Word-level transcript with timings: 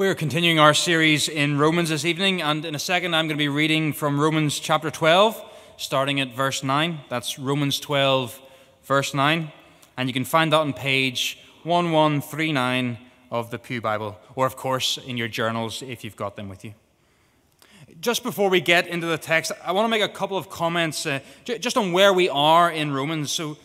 We're 0.00 0.14
continuing 0.14 0.58
our 0.58 0.72
series 0.72 1.28
in 1.28 1.58
Romans 1.58 1.90
this 1.90 2.06
evening, 2.06 2.40
and 2.40 2.64
in 2.64 2.74
a 2.74 2.78
second, 2.78 3.14
I'm 3.14 3.26
going 3.26 3.36
to 3.36 3.44
be 3.44 3.50
reading 3.50 3.92
from 3.92 4.18
Romans 4.18 4.58
chapter 4.58 4.90
12, 4.90 5.44
starting 5.76 6.20
at 6.20 6.34
verse 6.34 6.64
9. 6.64 7.00
That's 7.10 7.38
Romans 7.38 7.78
12, 7.78 8.40
verse 8.84 9.12
9. 9.12 9.52
And 9.98 10.08
you 10.08 10.14
can 10.14 10.24
find 10.24 10.54
that 10.54 10.60
on 10.60 10.72
page 10.72 11.38
1139 11.64 12.96
of 13.30 13.50
the 13.50 13.58
Pew 13.58 13.82
Bible, 13.82 14.18
or 14.34 14.46
of 14.46 14.56
course 14.56 14.96
in 14.96 15.18
your 15.18 15.28
journals 15.28 15.82
if 15.82 16.02
you've 16.02 16.16
got 16.16 16.34
them 16.34 16.48
with 16.48 16.64
you. 16.64 16.72
Just 18.00 18.22
before 18.22 18.48
we 18.48 18.62
get 18.62 18.86
into 18.86 19.06
the 19.06 19.18
text, 19.18 19.52
I 19.62 19.72
want 19.72 19.84
to 19.84 19.90
make 19.90 20.00
a 20.00 20.08
couple 20.08 20.38
of 20.38 20.48
comments 20.48 21.04
uh, 21.04 21.20
just 21.44 21.76
on 21.76 21.92
where 21.92 22.14
we 22.14 22.30
are 22.30 22.70
in 22.70 22.90
Romans. 22.90 23.30
So, 23.30 23.58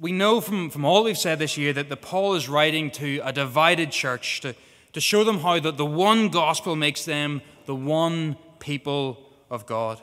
we 0.00 0.10
know 0.10 0.40
from, 0.40 0.70
from 0.70 0.86
all 0.86 1.04
we've 1.04 1.18
said 1.18 1.38
this 1.38 1.58
year 1.58 1.74
that 1.74 1.90
the 1.90 1.98
Paul 1.98 2.34
is 2.34 2.48
writing 2.48 2.90
to 2.92 3.20
a 3.24 3.32
divided 3.32 3.90
church 3.90 4.40
to 4.40 4.54
to 4.92 5.00
show 5.00 5.24
them 5.24 5.40
how 5.40 5.58
that 5.60 5.76
the 5.76 5.86
one 5.86 6.28
gospel 6.28 6.76
makes 6.76 7.04
them 7.04 7.42
the 7.66 7.74
one 7.74 8.36
people 8.58 9.30
of 9.50 9.66
God. 9.66 10.00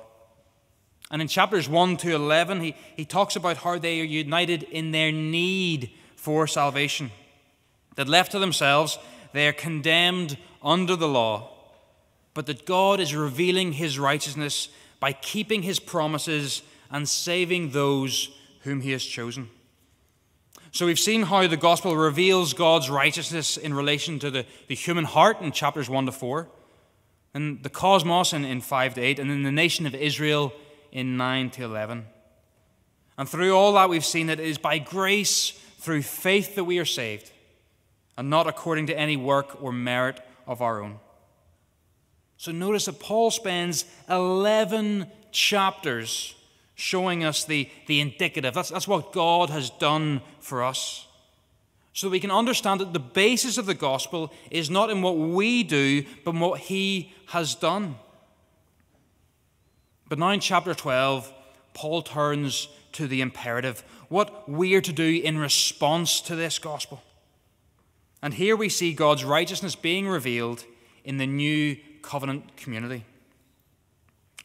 And 1.12 1.22
in 1.22 1.28
chapters 1.28 1.70
1 1.70 1.98
to 1.98 2.16
11, 2.16 2.62
he, 2.62 2.76
he 2.96 3.06
talks 3.06 3.36
about 3.36 3.58
how 3.58 3.78
they 3.78 4.02
are 4.02 4.06
united 4.06 4.64
in 4.64 4.92
their 4.92 5.12
need 5.12 5.92
for 6.16 6.48
salvation. 6.48 7.12
That 7.96 8.10
left 8.10 8.32
to 8.32 8.40
themselves, 8.40 8.98
they 9.34 9.48
are 9.48 9.54
condemned 9.54 10.38
under 10.64 10.96
the 10.96 11.08
law, 11.08 11.52
but 12.34 12.48
that 12.48 12.66
God 12.66 13.00
is 13.00 13.16
revealing 13.16 13.74
his 13.74 14.00
righteousness 14.00 14.70
by 15.00 15.14
keeping 15.14 15.62
his 15.62 15.80
promises 15.80 16.64
and 16.90 17.08
saving 17.08 17.70
those 17.70 18.30
whom 18.62 18.82
he 18.82 18.92
has 18.92 19.04
chosen. 19.04 19.50
So 20.76 20.86
we've 20.86 21.00
seen 21.00 21.24
how 21.24 21.48
the 21.48 21.56
gospel 21.56 21.96
reveals 21.96 22.54
God's 22.54 22.90
righteousness 22.90 23.56
in 23.56 23.74
relation 23.74 24.20
to 24.20 24.30
the, 24.30 24.46
the 24.68 24.76
human 24.76 25.06
heart 25.06 25.40
in 25.40 25.54
chapters 25.54 25.90
1 25.90 26.06
to 26.08 26.12
4, 26.12 26.50
and 27.34 27.64
the 27.64 27.70
cosmos 27.70 28.34
in, 28.34 28.44
in 28.44 28.60
5 28.60 28.96
to 28.96 29.02
8, 29.02 29.20
and 29.20 29.30
then 29.30 29.44
the 29.44 29.54
nation 29.54 29.86
of 29.86 29.96
Israel 29.96 30.52
in 30.92 31.16
9 31.16 31.50
to 31.52 31.64
11. 31.64 32.06
And 33.18 33.30
through 33.30 33.56
all 33.56 33.72
that, 33.72 33.88
we've 33.88 34.04
seen 34.04 34.28
that 34.28 34.42
it 34.42 34.50
is 34.50 34.58
by 34.58 34.80
grace, 34.80 35.52
through 35.78 36.02
faith, 36.02 36.56
that 36.56 36.66
we 36.66 36.78
are 36.80 36.84
saved, 36.84 37.32
and 38.18 38.30
not 38.30 38.46
according 38.46 38.88
to 38.88 39.00
any 39.00 39.16
work 39.16 39.64
or 39.64 39.72
merit 39.72 40.20
of 40.46 40.62
our 40.62 40.84
own. 40.84 41.00
So 42.36 42.52
notice 42.52 42.84
that 42.88 43.00
Paul 43.00 43.32
spends 43.32 43.86
11 44.10 45.10
chapters 45.32 46.36
showing 46.76 47.24
us 47.24 47.46
the, 47.46 47.70
the 47.88 48.00
indicative. 48.00 48.54
That's, 48.54 48.70
that's 48.70 48.88
what 48.88 49.14
God 49.14 49.50
has 49.50 49.70
done 49.70 50.22
for 50.40 50.64
us. 50.64 51.08
So 51.94 52.10
we 52.10 52.20
can 52.20 52.32
understand 52.32 52.82
that 52.82 52.92
the 52.92 53.00
basis 53.00 53.58
of 53.58 53.66
the 53.66 53.74
gospel 53.74 54.34
is 54.52 54.70
not 54.70 54.90
in 54.90 55.02
what 55.02 55.18
we 55.18 55.64
do, 55.64 56.04
but 56.26 56.32
in 56.36 56.42
what 56.42 56.60
He 56.60 57.14
has 57.28 57.56
done. 57.56 57.96
But 60.10 60.20
now 60.20 60.30
in 60.30 60.42
chapter 60.42 60.74
12, 60.74 61.32
Paul 61.74 62.02
turns 62.02 62.68
to 62.92 63.08
the 63.08 63.22
imperative 63.22 63.84
what 64.10 64.48
we 64.48 64.76
are 64.76 64.82
to 64.82 64.94
do 64.94 65.22
in 65.24 65.38
response 65.38 66.22
to 66.22 66.36
this 66.36 66.60
gospel. 66.60 67.02
And 68.22 68.34
here 68.34 68.56
we 68.56 68.70
see 68.70 68.94
God's 68.94 69.24
righteousness 69.24 69.76
being 69.76 70.08
revealed 70.08 70.66
in 71.04 71.18
the 71.18 71.28
new 71.28 71.78
covenant 72.02 72.56
community. 72.58 73.06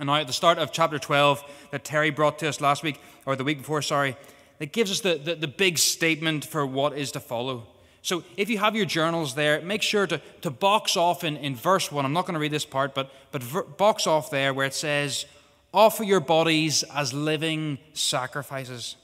And 0.01 0.07
now, 0.07 0.17
at 0.17 0.27
the 0.27 0.33
start 0.33 0.57
of 0.57 0.73
chapter 0.73 0.99
12 0.99 1.45
that 1.73 1.85
Terry 1.85 2.09
brought 2.09 2.39
to 2.39 2.49
us 2.49 2.63
last 2.63 2.83
week, 2.83 2.99
or 3.27 3.37
the 3.37 3.45
week 3.45 3.59
before, 3.59 3.83
sorry, 3.83 4.17
it 4.59 4.73
gives 4.73 4.91
us 4.91 5.01
the, 5.01 5.17
the, 5.17 5.35
the, 5.35 5.47
big 5.47 5.77
statement 5.77 6.43
for 6.45 6.65
what 6.65 6.97
is 6.97 7.13
to 7.13 7.21
follow. 7.21 7.67
So, 8.01 8.25
if 8.39 8.49
you 8.49 8.57
have 8.57 8.75
your 8.75 8.87
journals 8.87 9.35
there, 9.35 9.61
make 9.61 9.83
sure 9.83 10.07
to, 10.07 10.23
to 10.41 10.51
box 10.51 10.97
off 10.97 11.23
in, 11.23 11.37
in 11.37 11.55
verse 11.55 11.93
1. 11.93 12.03
I'm 12.03 12.15
not 12.15 12.25
going 12.25 12.33
to 12.33 12.41
read 12.41 12.51
this 12.51 12.65
part, 12.65 12.95
but, 12.95 13.13
but 13.31 13.43
ver, 13.43 13.63
box 13.63 14.07
off 14.07 14.31
there 14.31 14.55
where 14.55 14.67
it 14.67 14.75
says, 14.75 15.27
Offer 15.75 16.05
your 16.05 16.21
bodies 16.21 16.83
as 16.95 17.13
living 17.13 17.79
sacrifices. 17.93 18.97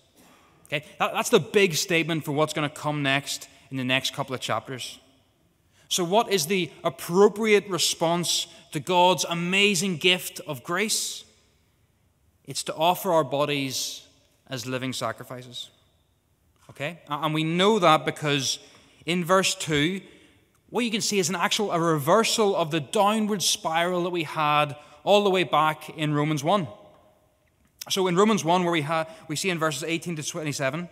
Okay, 0.69 0.83
that, 0.99 1.13
that's 1.13 1.29
the 1.29 1.41
big 1.41 1.75
statement 1.75 2.25
for 2.25 2.33
what's 2.33 2.55
going 2.55 2.69
to 2.69 2.75
come 2.75 3.03
next 3.03 3.49
in 3.71 3.77
the 3.77 3.85
next 3.85 4.15
couple 4.15 4.35
of 4.35 4.41
chapters. 4.41 4.99
So, 5.89 6.05
what 6.05 6.33
is 6.33 6.47
the 6.47 6.71
appropriate 6.83 7.69
response 7.69 8.47
to 8.73 8.81
God's 8.81 9.25
amazing 9.25 9.99
gift 9.99 10.41
of 10.47 10.65
grace? 10.65 11.25
It's 12.45 12.63
to 12.65 12.75
offer 12.75 13.13
our 13.13 13.25
bodies 13.25 14.03
as 14.49 14.67
living 14.67 14.93
sacrifices. 14.93 15.71
Okay? 16.71 17.01
And 17.09 17.35
we 17.35 17.45
know 17.45 17.79
that 17.79 18.05
because 18.05 18.59
in 19.05 19.25
verse 19.25 19.55
2, 19.55 20.01
what 20.71 20.85
you 20.85 20.91
can 20.91 21.01
see 21.01 21.19
is 21.19 21.29
an 21.29 21.37
actual 21.37 21.71
a 21.73 21.81
reversal 21.81 22.57
of 22.57 22.71
the 22.71 22.81
downward 22.81 23.43
spiral 23.43 24.05
that 24.05 24.11
we 24.11 24.25
had 24.25 24.77
all 25.05 25.25
the 25.25 25.31
way 25.31 25.45
back 25.45 25.97
in 25.97 26.13
Romans 26.15 26.43
1. 26.43 26.67
So 27.89 28.09
in 28.09 28.17
Romans 28.17 28.45
1, 28.45 28.65
where 28.65 28.73
we, 28.73 28.83
have, 28.83 29.09
we 29.29 29.37
see 29.37 29.51
in 29.51 29.61
verses 29.61 29.85
18 29.85 30.17
to 30.17 30.23
27, 30.25 30.89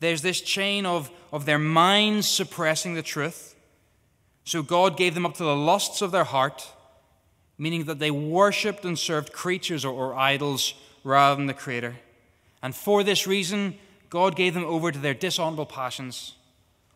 there's 0.00 0.20
this 0.20 0.42
chain 0.42 0.84
of, 0.84 1.10
of 1.32 1.46
their 1.46 1.58
minds 1.58 2.28
suppressing 2.28 2.92
the 2.92 3.02
truth 3.02 3.55
so 4.46 4.62
God 4.62 4.96
gave 4.96 5.14
them 5.14 5.26
up 5.26 5.34
to 5.34 5.44
the 5.44 5.56
lusts 5.56 6.00
of 6.00 6.12
their 6.12 6.24
heart, 6.24 6.70
meaning 7.58 7.84
that 7.86 7.98
they 7.98 8.12
worshipped 8.12 8.84
and 8.84 8.96
served 8.96 9.32
creatures 9.32 9.84
or, 9.84 9.92
or 9.92 10.14
idols 10.14 10.74
rather 11.02 11.34
than 11.34 11.46
the 11.46 11.52
Creator. 11.52 11.96
And 12.62 12.74
for 12.74 13.02
this 13.02 13.26
reason, 13.26 13.76
God 14.08 14.36
gave 14.36 14.54
them 14.54 14.64
over 14.64 14.92
to 14.92 14.98
their 15.00 15.14
dishonorable 15.14 15.66
passions, 15.66 16.34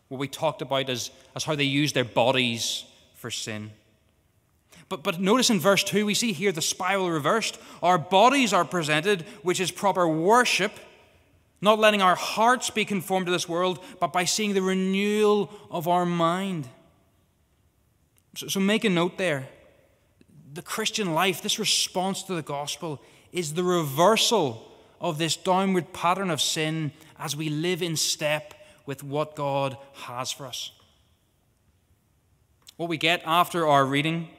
what 0.07 0.17
we 0.17 0.29
talked 0.29 0.61
about 0.61 0.89
as, 0.89 1.11
as 1.35 1.43
how 1.43 1.55
they 1.55 1.65
used 1.65 1.93
their 1.93 2.05
bodies 2.05 2.85
for 3.15 3.29
sin. 3.29 3.71
But, 4.87 5.03
but 5.03 5.19
notice 5.19 5.49
in 5.49 5.59
verse 5.59 5.83
2, 5.83 6.05
we 6.05 6.13
see 6.13 6.31
here 6.31 6.53
the 6.53 6.61
spiral 6.61 7.11
reversed. 7.11 7.59
Our 7.83 7.97
bodies 7.97 8.53
are 8.53 8.63
presented, 8.63 9.23
which 9.43 9.59
is 9.59 9.71
proper 9.71 10.07
worship, 10.07 10.71
not 11.59 11.79
letting 11.79 12.01
our 12.01 12.15
hearts 12.15 12.69
be 12.69 12.85
conformed 12.85 13.25
to 13.25 13.31
this 13.31 13.49
world, 13.49 13.83
but 13.99 14.13
by 14.13 14.23
seeing 14.23 14.53
the 14.53 14.61
renewal 14.61 15.51
of 15.69 15.89
our 15.89 16.05
mind. 16.05 16.69
So, 18.35 18.47
so 18.47 18.59
make 18.59 18.83
a 18.83 18.89
note 18.89 19.17
there. 19.17 19.47
The 20.53 20.61
Christian 20.61 21.13
life, 21.13 21.41
this 21.41 21.59
response 21.59 22.23
to 22.23 22.35
the 22.35 22.41
gospel, 22.41 23.01
is 23.31 23.53
the 23.53 23.63
reversal 23.63 24.67
of 24.99 25.17
this 25.17 25.35
downward 25.35 25.93
pattern 25.93 26.29
of 26.29 26.41
sin 26.41 26.91
as 27.17 27.35
we 27.35 27.49
live 27.49 27.81
in 27.81 27.95
step 27.95 28.53
with 28.85 29.03
what 29.03 29.35
God 29.35 29.77
has 29.93 30.31
for 30.31 30.45
us. 30.45 30.71
What 32.77 32.89
we 32.89 32.97
get 32.97 33.21
after 33.25 33.67
our 33.67 33.85
reading, 33.85 34.29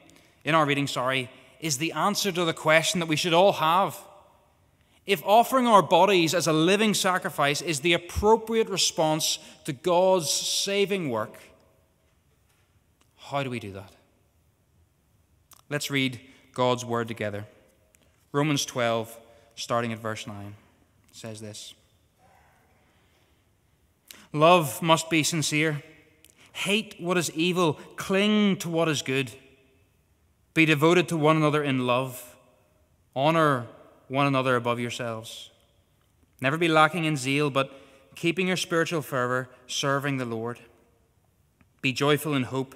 in 0.43 0.55
our 0.55 0.65
reading, 0.65 0.87
sorry, 0.87 1.29
is 1.59 1.77
the 1.77 1.93
answer 1.93 2.31
to 2.31 2.45
the 2.45 2.53
question 2.53 2.99
that 2.99 3.07
we 3.07 3.15
should 3.15 3.33
all 3.33 3.53
have. 3.53 3.97
If 5.05 5.23
offering 5.25 5.67
our 5.67 5.81
bodies 5.81 6.33
as 6.33 6.47
a 6.47 6.53
living 6.53 6.93
sacrifice 6.93 7.61
is 7.61 7.79
the 7.79 7.93
appropriate 7.93 8.69
response 8.69 9.39
to 9.65 9.73
God's 9.73 10.29
saving 10.29 11.09
work, 11.09 11.33
how 13.33 13.41
do 13.41 13.49
we 13.49 13.59
do 13.59 13.71
that? 13.71 13.91
Let's 15.67 15.89
read 15.89 16.21
God's 16.53 16.85
word 16.85 17.07
together. 17.07 17.47
Romans 18.31 18.63
12, 18.63 19.17
starting 19.55 19.91
at 19.91 19.97
verse 19.97 20.27
9, 20.27 20.53
says 21.11 21.41
this 21.41 21.73
Love 24.31 24.83
must 24.83 25.09
be 25.09 25.23
sincere. 25.23 25.81
Hate 26.51 26.95
what 26.99 27.17
is 27.17 27.31
evil, 27.31 27.79
cling 27.95 28.55
to 28.57 28.69
what 28.69 28.87
is 28.87 29.01
good. 29.01 29.31
Be 30.53 30.65
devoted 30.65 31.07
to 31.07 31.17
one 31.17 31.35
another 31.35 31.63
in 31.63 31.87
love. 31.87 32.35
Honor 33.15 33.65
one 34.09 34.27
another 34.27 34.55
above 34.55 34.79
yourselves. 34.79 35.49
Never 36.39 36.59
be 36.59 36.67
lacking 36.67 37.05
in 37.05 37.17
zeal, 37.17 37.49
but 37.49 37.71
keeping 38.13 38.47
your 38.47 38.57
spiritual 38.57 39.01
fervor, 39.01 39.49
serving 39.65 40.17
the 40.17 40.25
Lord. 40.25 40.59
Be 41.81 41.93
joyful 41.93 42.35
in 42.35 42.43
hope 42.43 42.75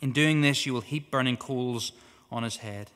In 0.00 0.12
doing 0.12 0.40
this, 0.42 0.66
you 0.66 0.72
will 0.72 0.82
heap 0.82 1.10
burning 1.10 1.36
coals 1.36 1.92
on 2.30 2.42
his 2.42 2.58
head. 2.58 2.90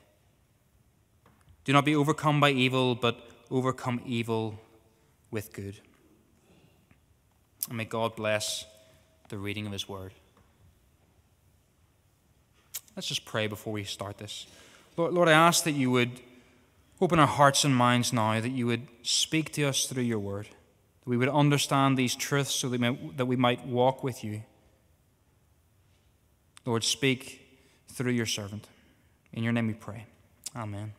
Do 1.63 1.73
not 1.73 1.85
be 1.85 1.95
overcome 1.95 2.39
by 2.39 2.51
evil, 2.51 2.95
but 2.95 3.19
overcome 3.49 4.01
evil 4.05 4.59
with 5.29 5.53
good. 5.53 5.79
And 7.67 7.77
may 7.77 7.85
God 7.85 8.15
bless 8.15 8.65
the 9.29 9.37
reading 9.37 9.65
of 9.65 9.71
his 9.71 9.87
word. 9.87 10.13
Let's 12.95 13.07
just 13.07 13.25
pray 13.25 13.47
before 13.47 13.73
we 13.73 13.83
start 13.83 14.17
this. 14.17 14.47
Lord, 14.97 15.13
Lord, 15.13 15.29
I 15.29 15.33
ask 15.33 15.63
that 15.63 15.71
you 15.71 15.89
would 15.91 16.19
open 16.99 17.19
our 17.19 17.27
hearts 17.27 17.63
and 17.63 17.75
minds 17.75 18.11
now, 18.11 18.39
that 18.39 18.49
you 18.49 18.67
would 18.67 18.87
speak 19.01 19.51
to 19.53 19.63
us 19.63 19.85
through 19.85 20.03
your 20.03 20.19
word, 20.19 20.45
that 20.45 21.09
we 21.09 21.17
would 21.17 21.29
understand 21.29 21.97
these 21.97 22.15
truths 22.15 22.53
so 22.53 22.69
that 22.69 22.79
we 22.79 22.89
might, 22.89 23.17
that 23.17 23.25
we 23.25 23.35
might 23.35 23.65
walk 23.65 24.03
with 24.03 24.23
you. 24.23 24.43
Lord, 26.65 26.83
speak 26.83 27.41
through 27.87 28.11
your 28.11 28.25
servant. 28.25 28.67
In 29.33 29.43
your 29.43 29.53
name 29.53 29.67
we 29.67 29.73
pray. 29.73 30.05
Amen. 30.55 30.93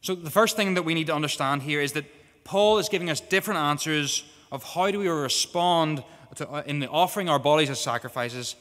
So, 0.00 0.14
the 0.14 0.30
first 0.30 0.56
thing 0.56 0.74
that 0.74 0.84
we 0.84 0.94
need 0.94 1.08
to 1.08 1.14
understand 1.14 1.62
here 1.62 1.80
is 1.80 1.92
that 1.92 2.04
Paul 2.44 2.78
is 2.78 2.88
giving 2.88 3.10
us 3.10 3.20
different 3.20 3.60
answers 3.60 4.24
of 4.52 4.62
how 4.62 4.90
do 4.90 5.00
we 5.00 5.08
respond 5.08 6.04
to, 6.36 6.48
uh, 6.48 6.62
in 6.66 6.78
the 6.78 6.88
offering 6.88 7.28
our 7.28 7.38
bodies 7.38 7.68
as 7.68 7.80
sacrifices 7.80 8.56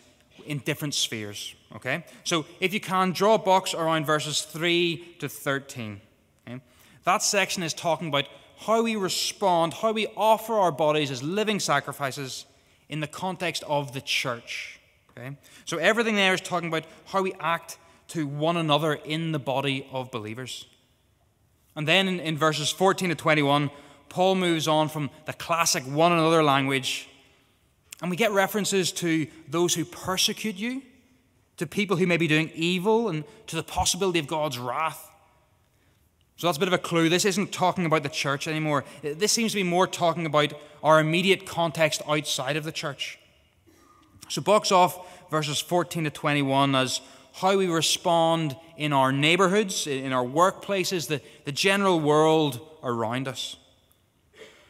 in 0.45 0.59
different 0.59 0.93
spheres. 0.93 1.55
Okay? 1.75 2.03
So 2.23 2.45
if 2.59 2.73
you 2.73 2.79
can, 2.79 3.11
draw 3.11 3.35
a 3.35 3.39
box 3.39 3.73
around 3.73 4.05
verses 4.05 4.41
3 4.41 5.15
to 5.19 5.29
13. 5.29 6.01
Okay? 6.47 6.61
That 7.03 7.21
section 7.21 7.63
is 7.63 7.73
talking 7.73 8.07
about 8.07 8.25
how 8.57 8.83
we 8.83 8.95
respond, 8.95 9.75
how 9.75 9.91
we 9.91 10.07
offer 10.17 10.53
our 10.53 10.71
bodies 10.71 11.11
as 11.11 11.21
living 11.21 11.59
sacrifices 11.59 12.45
in 12.89 12.99
the 12.99 13.07
context 13.07 13.63
of 13.67 13.93
the 13.93 14.01
church. 14.01 14.79
Okay? 15.11 15.37
So 15.65 15.77
everything 15.77 16.15
there 16.15 16.33
is 16.33 16.41
talking 16.41 16.69
about 16.69 16.85
how 17.05 17.21
we 17.21 17.33
act 17.39 17.77
to 18.09 18.25
one 18.25 18.57
another 18.57 18.93
in 18.93 19.31
the 19.31 19.39
body 19.39 19.87
of 19.91 20.11
believers. 20.11 20.65
And 21.75 21.87
then 21.87 22.07
in, 22.07 22.19
in 22.19 22.37
verses 22.37 22.71
14 22.71 23.09
to 23.09 23.15
21, 23.15 23.69
Paul 24.09 24.35
moves 24.35 24.67
on 24.67 24.89
from 24.89 25.09
the 25.25 25.33
classic 25.33 25.83
one 25.83 26.11
another 26.11 26.43
language 26.43 27.09
and 28.01 28.11
we 28.11 28.17
get 28.17 28.31
references 28.31 28.91
to 28.93 29.27
those 29.47 29.73
who 29.73 29.83
persecute 29.83 30.55
you, 30.55 30.83
to 31.57 31.65
people 31.65 31.97
who 31.97 32.05
may 32.05 32.17
be 32.17 32.27
doing 32.27 32.51
evil, 32.53 33.09
and 33.09 33.23
to 33.47 33.55
the 33.55 33.63
possibility 33.63 34.19
of 34.19 34.27
God's 34.27 34.59
wrath. 34.59 35.06
So 36.37 36.45
that's 36.45 36.57
a 36.57 36.59
bit 36.59 36.67
of 36.67 36.73
a 36.73 36.77
clue. 36.77 37.09
This 37.09 37.25
isn't 37.25 37.51
talking 37.51 37.85
about 37.85 38.03
the 38.03 38.09
church 38.09 38.47
anymore. 38.47 38.85
This 39.01 39.31
seems 39.31 39.53
to 39.53 39.57
be 39.57 39.63
more 39.63 39.87
talking 39.87 40.27
about 40.27 40.53
our 40.83 40.99
immediate 40.99 41.47
context 41.47 42.03
outside 42.07 42.55
of 42.55 42.63
the 42.63 42.71
church. 42.71 43.17
So, 44.29 44.41
box 44.41 44.71
off 44.71 45.29
verses 45.31 45.59
14 45.59 46.03
to 46.03 46.09
21 46.11 46.75
as 46.75 47.01
how 47.33 47.57
we 47.57 47.67
respond 47.67 48.55
in 48.77 48.93
our 48.93 49.11
neighborhoods, 49.11 49.87
in 49.87 50.13
our 50.13 50.23
workplaces, 50.23 51.07
the, 51.07 51.21
the 51.45 51.51
general 51.51 51.99
world 51.99 52.59
around 52.83 53.27
us. 53.27 53.55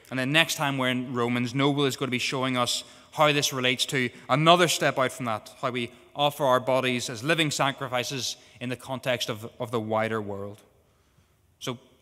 And 0.10 0.18
then 0.18 0.32
next 0.32 0.56
time 0.56 0.78
we're 0.78 0.90
in 0.90 1.14
Romans, 1.14 1.54
Noble 1.54 1.86
is 1.86 1.98
going 1.98 2.08
to 2.08 2.12
be 2.12 2.20
showing 2.20 2.56
us 2.56 2.86
how 3.12 3.34
this 3.34 3.52
relates 3.52 3.86
to 3.88 4.10
another 4.30 4.70
step 4.70 4.98
out 4.98 5.12
from 5.12 5.26
that, 5.26 5.52
how 5.62 5.72
we 5.72 5.92
offer 6.16 6.46
our 6.46 6.60
bodies 6.60 7.10
as 7.10 7.24
living 7.24 7.52
sacrifices 7.52 8.38
in 8.62 8.70
the 8.70 8.76
context 8.76 9.30
of, 9.30 9.50
of 9.60 9.72
the 9.72 9.80
wider 9.80 10.22
world. 10.22 10.62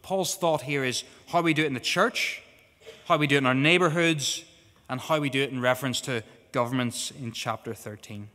Paul's 0.05 0.35
thought 0.35 0.61
here 0.61 0.83
is 0.83 1.03
how 1.29 1.41
we 1.41 1.55
do 1.55 1.63
it 1.63 1.65
in 1.65 1.73
the 1.73 1.79
church, 1.79 2.43
how 3.05 3.17
we 3.17 3.25
do 3.25 3.37
it 3.37 3.39
in 3.39 3.47
our 3.47 3.55
neighborhoods, 3.55 4.45
and 4.87 5.01
how 5.01 5.19
we 5.19 5.31
do 5.31 5.41
it 5.41 5.49
in 5.49 5.59
reference 5.59 5.99
to 6.01 6.21
governments 6.51 7.11
in 7.19 7.31
chapter 7.31 7.73
13. 7.73 8.29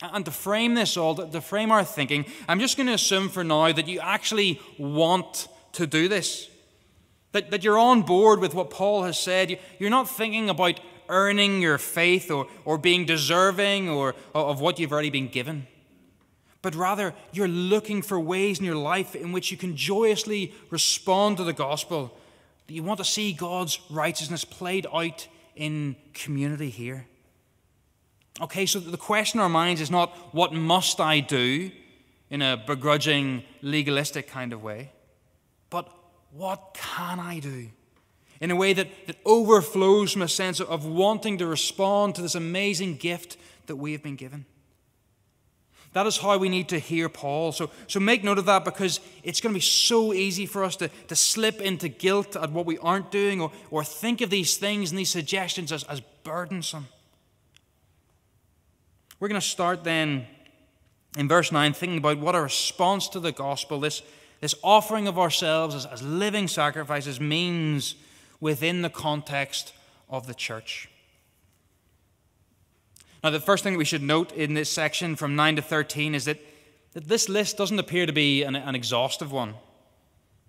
And 0.00 0.24
to 0.24 0.30
frame 0.30 0.72
this 0.72 0.96
all, 0.96 1.14
to 1.14 1.40
frame 1.42 1.70
our 1.70 1.84
thinking, 1.84 2.24
I'm 2.48 2.58
just 2.58 2.78
going 2.78 2.86
to 2.86 2.94
assume 2.94 3.28
for 3.28 3.44
now 3.44 3.70
that 3.70 3.86
you 3.86 4.00
actually 4.00 4.58
want 4.78 5.46
to 5.72 5.86
do 5.86 6.08
this. 6.08 6.48
That, 7.32 7.50
that 7.50 7.62
you're 7.62 7.78
on 7.78 8.00
board 8.00 8.40
with 8.40 8.54
what 8.54 8.70
Paul 8.70 9.02
has 9.02 9.18
said. 9.18 9.58
You're 9.78 9.90
not 9.90 10.08
thinking 10.08 10.48
about 10.48 10.80
earning 11.10 11.60
your 11.60 11.76
faith 11.76 12.30
or, 12.30 12.46
or 12.64 12.78
being 12.78 13.04
deserving 13.04 13.90
or, 13.90 14.14
of 14.34 14.62
what 14.62 14.78
you've 14.78 14.92
already 14.92 15.10
been 15.10 15.28
given. 15.28 15.66
But 16.62 16.74
rather, 16.74 17.14
you're 17.32 17.48
looking 17.48 18.02
for 18.02 18.20
ways 18.20 18.58
in 18.58 18.64
your 18.64 18.76
life 18.76 19.14
in 19.14 19.32
which 19.32 19.50
you 19.50 19.56
can 19.56 19.76
joyously 19.76 20.54
respond 20.70 21.38
to 21.38 21.44
the 21.44 21.52
gospel. 21.52 22.16
That 22.66 22.74
you 22.74 22.82
want 22.82 22.98
to 22.98 23.04
see 23.04 23.32
God's 23.32 23.80
righteousness 23.90 24.44
played 24.44 24.86
out 24.92 25.26
in 25.56 25.96
community 26.12 26.70
here. 26.70 27.06
Okay, 28.40 28.66
so 28.66 28.78
the 28.78 28.96
question 28.96 29.40
in 29.40 29.42
our 29.42 29.48
minds 29.48 29.80
is 29.80 29.90
not, 29.90 30.10
what 30.34 30.52
must 30.52 31.00
I 31.00 31.20
do 31.20 31.70
in 32.30 32.42
a 32.42 32.62
begrudging, 32.66 33.42
legalistic 33.60 34.28
kind 34.28 34.52
of 34.52 34.62
way, 34.62 34.92
but 35.68 35.88
what 36.32 36.74
can 36.74 37.18
I 37.18 37.40
do? 37.40 37.70
in 38.40 38.50
a 38.50 38.56
way 38.56 38.72
that, 38.72 38.88
that 39.06 39.16
overflows 39.24 40.12
from 40.12 40.22
a 40.22 40.28
sense 40.28 40.60
of 40.60 40.86
wanting 40.86 41.38
to 41.38 41.46
respond 41.46 42.14
to 42.14 42.22
this 42.22 42.34
amazing 42.34 42.96
gift 42.96 43.36
that 43.66 43.76
we 43.76 43.92
have 43.92 44.02
been 44.02 44.16
given. 44.16 44.46
That 45.92 46.06
is 46.06 46.18
how 46.18 46.38
we 46.38 46.48
need 46.48 46.68
to 46.68 46.78
hear 46.78 47.08
Paul. 47.08 47.50
So, 47.50 47.70
so 47.88 47.98
make 47.98 48.22
note 48.22 48.38
of 48.38 48.46
that 48.46 48.64
because 48.64 49.00
it's 49.24 49.40
going 49.40 49.52
to 49.52 49.56
be 49.56 49.62
so 49.62 50.12
easy 50.12 50.46
for 50.46 50.62
us 50.62 50.76
to, 50.76 50.88
to 51.08 51.16
slip 51.16 51.60
into 51.60 51.88
guilt 51.88 52.36
at 52.36 52.52
what 52.52 52.64
we 52.64 52.78
aren't 52.78 53.10
doing 53.10 53.40
or, 53.40 53.50
or 53.70 53.82
think 53.82 54.20
of 54.20 54.30
these 54.30 54.56
things 54.56 54.90
and 54.90 54.98
these 54.98 55.10
suggestions 55.10 55.72
as, 55.72 55.82
as 55.84 56.00
burdensome. 56.22 56.86
We're 59.18 59.28
going 59.28 59.40
to 59.40 59.46
start 59.46 59.82
then 59.82 60.26
in 61.18 61.26
verse 61.26 61.50
9 61.50 61.72
thinking 61.72 61.98
about 61.98 62.18
what 62.18 62.36
a 62.36 62.40
response 62.40 63.08
to 63.08 63.20
the 63.20 63.32
gospel, 63.32 63.80
this, 63.80 64.02
this 64.40 64.54
offering 64.62 65.08
of 65.08 65.18
ourselves 65.18 65.74
as, 65.74 65.86
as 65.86 66.02
living 66.02 66.46
sacrifices, 66.46 67.20
means 67.20 67.96
within 68.40 68.82
the 68.82 68.90
context 68.90 69.72
of 70.08 70.26
the 70.26 70.34
church. 70.34 70.89
Now, 73.22 73.30
the 73.30 73.40
first 73.40 73.64
thing 73.64 73.74
that 73.74 73.78
we 73.78 73.84
should 73.84 74.02
note 74.02 74.32
in 74.32 74.54
this 74.54 74.70
section 74.70 75.14
from 75.14 75.36
9 75.36 75.56
to 75.56 75.62
13 75.62 76.14
is 76.14 76.24
that, 76.24 76.38
that 76.92 77.06
this 77.06 77.28
list 77.28 77.58
doesn't 77.58 77.78
appear 77.78 78.06
to 78.06 78.12
be 78.12 78.42
an, 78.42 78.56
an 78.56 78.74
exhaustive 78.74 79.30
one. 79.30 79.54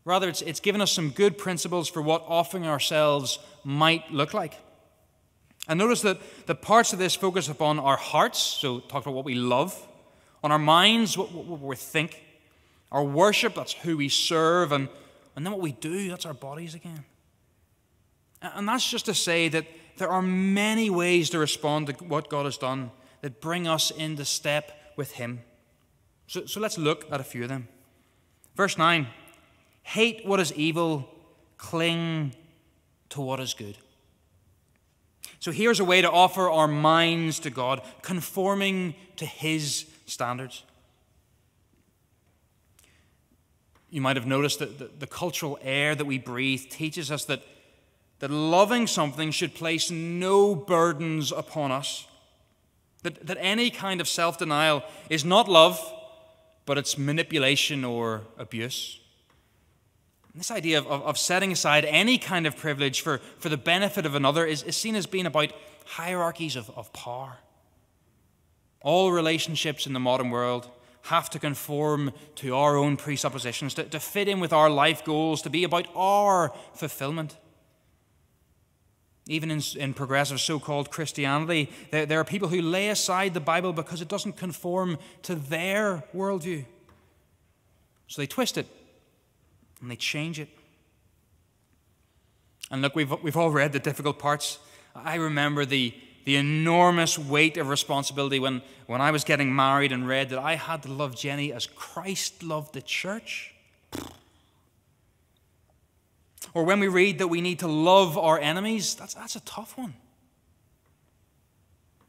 Rather, 0.05 0.29
it's, 0.29 0.41
it's 0.41 0.60
given 0.60 0.81
us 0.81 0.91
some 0.91 1.10
good 1.10 1.38
principles 1.38 1.89
for 1.89 2.01
what 2.01 2.24
offering 2.27 2.65
ourselves 2.65 3.39
might 3.63 4.10
look 4.12 4.34
like. 4.34 4.57
And 5.67 5.77
notice 5.77 6.01
that 6.01 6.19
the 6.48 6.55
parts 6.55 6.93
of 6.93 7.00
this 7.00 7.15
focus 7.15 7.50
upon 7.50 7.77
our 7.77 7.98
hearts, 7.98 8.39
so 8.39 8.79
talk 8.79 9.03
about 9.03 9.13
what 9.13 9.25
we 9.25 9.36
love, 9.36 9.88
on 10.43 10.51
our 10.51 10.60
minds, 10.60 11.17
what, 11.17 11.31
what, 11.31 11.46
what 11.46 11.62
we 11.62 11.75
think, 11.75 12.24
our 12.91 13.03
worship, 13.03 13.53
that's 13.55 13.74
who 13.74 13.98
we 13.98 14.10
serve, 14.10 14.72
and, 14.72 14.89
and 15.36 15.46
then 15.46 15.51
what 15.51 15.62
we 15.62 15.74
do, 15.74 16.10
that's 16.10 16.25
our 16.25 16.34
bodies 16.34 16.74
again. 16.74 17.03
And 18.41 18.67
that's 18.67 18.89
just 18.89 19.05
to 19.05 19.13
say 19.13 19.50
that 19.50 19.65
there 19.98 20.10
are 20.10 20.21
many 20.21 20.89
ways 20.89 21.29
to 21.31 21.39
respond 21.39 21.88
to 21.88 21.93
what 22.03 22.29
God 22.29 22.45
has 22.45 22.57
done 22.57 22.91
that 23.21 23.41
bring 23.41 23.67
us 23.67 23.91
into 23.91 24.25
step 24.25 24.71
with 24.95 25.13
Him. 25.13 25.41
So, 26.27 26.45
so 26.45 26.60
let's 26.60 26.77
look 26.77 27.12
at 27.12 27.19
a 27.19 27.24
few 27.24 27.43
of 27.43 27.50
them. 27.50 27.67
Verse 28.55 28.77
9 28.77 29.07
Hate 29.83 30.25
what 30.25 30.39
is 30.39 30.53
evil, 30.53 31.10
cling 31.57 32.36
to 33.10 33.21
what 33.21 33.39
is 33.39 33.53
good. 33.53 33.77
So 35.39 35.51
here's 35.51 35.79
a 35.79 35.86
way 35.86 36.01
to 36.01 36.12
offer 36.12 36.50
our 36.50 36.67
minds 36.67 37.39
to 37.39 37.50
God, 37.50 37.81
conforming 38.01 38.95
to 39.17 39.25
His 39.25 39.88
standards. 40.05 40.63
You 43.89 44.01
might 44.01 44.15
have 44.15 44.25
noticed 44.25 44.60
that 44.60 44.79
the, 44.79 44.89
the 45.00 45.07
cultural 45.07 45.60
air 45.62 45.95
that 45.95 46.05
we 46.05 46.17
breathe 46.17 46.69
teaches 46.69 47.12
us 47.12 47.25
that 47.25 47.43
that 48.22 48.30
loving 48.30 48.86
something 48.86 49.32
should 49.32 49.56
place 49.56 49.90
no 49.90 50.54
burdens 50.54 51.32
upon 51.32 51.72
us. 51.72 52.06
That, 53.01 53.25
that 53.25 53.38
any 53.40 53.72
kind 53.72 54.00
of 54.00 54.08
self 54.08 54.38
denial 54.38 54.84
is 55.10 55.25
not 55.25 55.50
love, 55.50 55.80
but 56.68 56.78
it's 56.78 57.00
manipulation 57.00 57.84
or 57.84 58.22
abuse. 58.38 59.00
This 60.36 60.51
idea 60.51 60.78
of, 60.78 60.88
of, 60.88 61.01
of, 61.01 61.18
setting 61.18 61.51
aside 61.51 61.84
any 61.84 62.20
kind 62.20 62.46
of 62.46 62.56
privilege 62.56 63.01
for, 63.01 63.18
for 63.40 63.50
the 63.50 63.58
benefit 63.58 64.06
of 64.06 64.13
another 64.13 64.46
is, 64.46 64.63
is 64.63 64.78
seen 64.78 64.96
as 64.96 65.08
being 65.08 65.25
about 65.25 65.51
hierarchies 65.86 66.56
of, 66.56 66.70
of 66.78 66.94
power. 66.94 67.38
All 68.82 69.12
relationships 69.12 69.88
in 69.88 69.94
the 69.94 70.00
modern 70.00 70.30
world 70.30 70.70
have 71.06 71.32
to 71.32 71.40
conform 71.40 72.13
to 72.36 72.56
our 72.56 72.78
own 72.78 72.98
presuppositions, 72.98 73.74
to, 73.74 73.84
to 73.86 74.00
fit 74.00 74.28
in 74.28 74.40
with 74.40 74.54
our 74.54 74.70
life 74.70 75.04
goals, 75.04 75.42
to 75.42 75.50
be 75.50 75.63
about 75.63 75.88
our 75.96 76.54
fulfillment. 76.75 77.36
Even 79.28 79.51
in, 79.51 79.62
in 79.78 79.94
progressive 79.94 80.42
so 80.42 80.60
called 80.60 80.90
Christianity, 80.90 81.70
there, 81.92 82.06
there 82.06 82.20
are 82.20 82.24
people 82.24 82.48
who 82.48 82.62
lay 82.62 82.90
aside 82.90 83.34
the 83.34 83.40
Bible 83.40 83.72
because 83.72 84.01
it 84.01 84.08
doesn't 84.08 84.36
conform 84.36 84.98
to 85.24 85.36
their 85.36 86.04
worldview. 86.16 86.66
So 88.08 88.22
they 88.22 88.28
twist 88.28 88.58
it 88.58 88.68
and 89.80 89.90
they 89.90 89.96
change 89.96 90.40
it. 90.40 90.50
And 92.72 92.82
look, 92.82 92.96
we've, 92.96 93.12
we've 93.22 93.38
all 93.38 93.51
read 93.51 93.74
the 93.74 93.80
difficult 93.80 94.18
parts. 94.18 94.58
I 94.96 95.16
remember 95.16 95.66
the, 95.66 95.94
the 96.25 96.38
enormous 96.38 97.20
weight 97.20 97.58
of 97.58 97.70
responsibility 97.70 98.40
when, 98.40 98.62
when 98.88 99.01
I 99.01 99.12
was 99.12 99.24
getting 99.24 99.56
married 99.56 99.92
and 99.92 100.08
read 100.08 100.30
that 100.30 100.40
I 100.40 100.56
had 100.56 100.84
to 100.84 100.92
love 100.92 101.16
Jenny 101.16 101.54
as 101.54 101.68
Christ 101.68 102.44
loved 102.44 102.74
the 102.74 102.82
church. 102.82 103.54
Or 106.53 106.63
when 106.63 106.79
we 106.79 106.88
read 106.88 107.20
that 107.20 107.27
we 107.27 107.41
need 107.41 107.60
to 107.60 107.67
love 107.67 108.17
our 108.17 108.39
enemies, 108.39 108.96
that's, 108.96 109.13
that's 109.13 109.36
a 109.36 109.39
tough 109.41 109.77
one. 109.77 109.93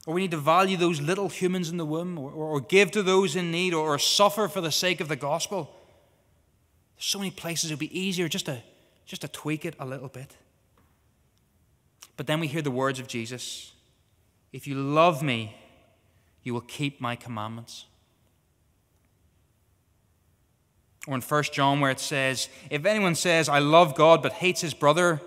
Or 0.06 0.14
we 0.14 0.22
need 0.22 0.32
to 0.32 0.36
value 0.36 0.76
those 0.76 1.00
little 1.00 1.28
humans 1.28 1.70
in 1.70 1.76
the 1.76 1.84
womb, 1.84 2.18
or, 2.18 2.32
or 2.32 2.60
give 2.60 2.90
to 2.92 3.02
those 3.02 3.36
in 3.36 3.52
need, 3.52 3.72
or, 3.72 3.94
or 3.94 3.98
suffer 3.98 4.48
for 4.48 4.60
the 4.60 4.72
sake 4.72 5.00
of 5.00 5.08
the 5.08 5.16
gospel. 5.16 5.70
There's 6.96 7.06
so 7.06 7.18
many 7.18 7.30
places 7.30 7.70
it 7.70 7.74
would 7.74 7.78
be 7.80 7.98
easier 7.98 8.28
just 8.28 8.46
to, 8.46 8.62
just 9.06 9.22
to 9.22 9.28
tweak 9.28 9.64
it 9.64 9.76
a 9.78 9.86
little 9.86 10.08
bit. 10.08 10.36
But 12.16 12.26
then 12.26 12.40
we 12.40 12.48
hear 12.48 12.62
the 12.62 12.70
words 12.70 12.98
of 12.98 13.06
Jesus 13.06 13.72
If 14.52 14.66
you 14.66 14.74
love 14.74 15.22
me, 15.22 15.56
you 16.42 16.52
will 16.52 16.60
keep 16.62 17.00
my 17.00 17.16
commandments. 17.16 17.86
Or 21.06 21.14
in 21.14 21.20
1 21.20 21.42
John, 21.52 21.80
where 21.80 21.90
it 21.90 22.00
says, 22.00 22.48
If 22.70 22.84
anyone 22.84 23.14
says, 23.14 23.48
I 23.48 23.58
love 23.58 23.94
God, 23.94 24.22
but 24.22 24.32
hates 24.32 24.60
his 24.60 24.74
brother, 24.74 25.20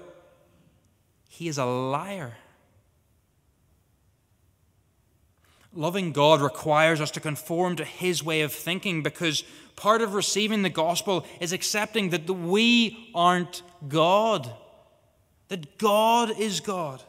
he 1.27 1.47
is 1.47 1.57
a 1.57 1.65
liar. 1.65 2.37
Loving 5.73 6.13
God 6.13 6.41
requires 6.41 7.01
us 7.01 7.11
to 7.11 7.19
conform 7.19 7.75
to 7.75 7.83
his 7.83 8.23
way 8.23 8.41
of 8.41 8.53
thinking 8.53 9.03
because 9.03 9.43
part 9.75 10.01
of 10.01 10.13
receiving 10.13 10.61
the 10.61 10.69
gospel 10.69 11.25
is 11.41 11.51
accepting 11.51 12.11
that 12.11 12.29
we 12.29 13.09
aren't 13.13 13.61
God, 13.89 14.49
that 15.49 15.77
God 15.77 16.39
is 16.39 16.61
God. 16.61 17.03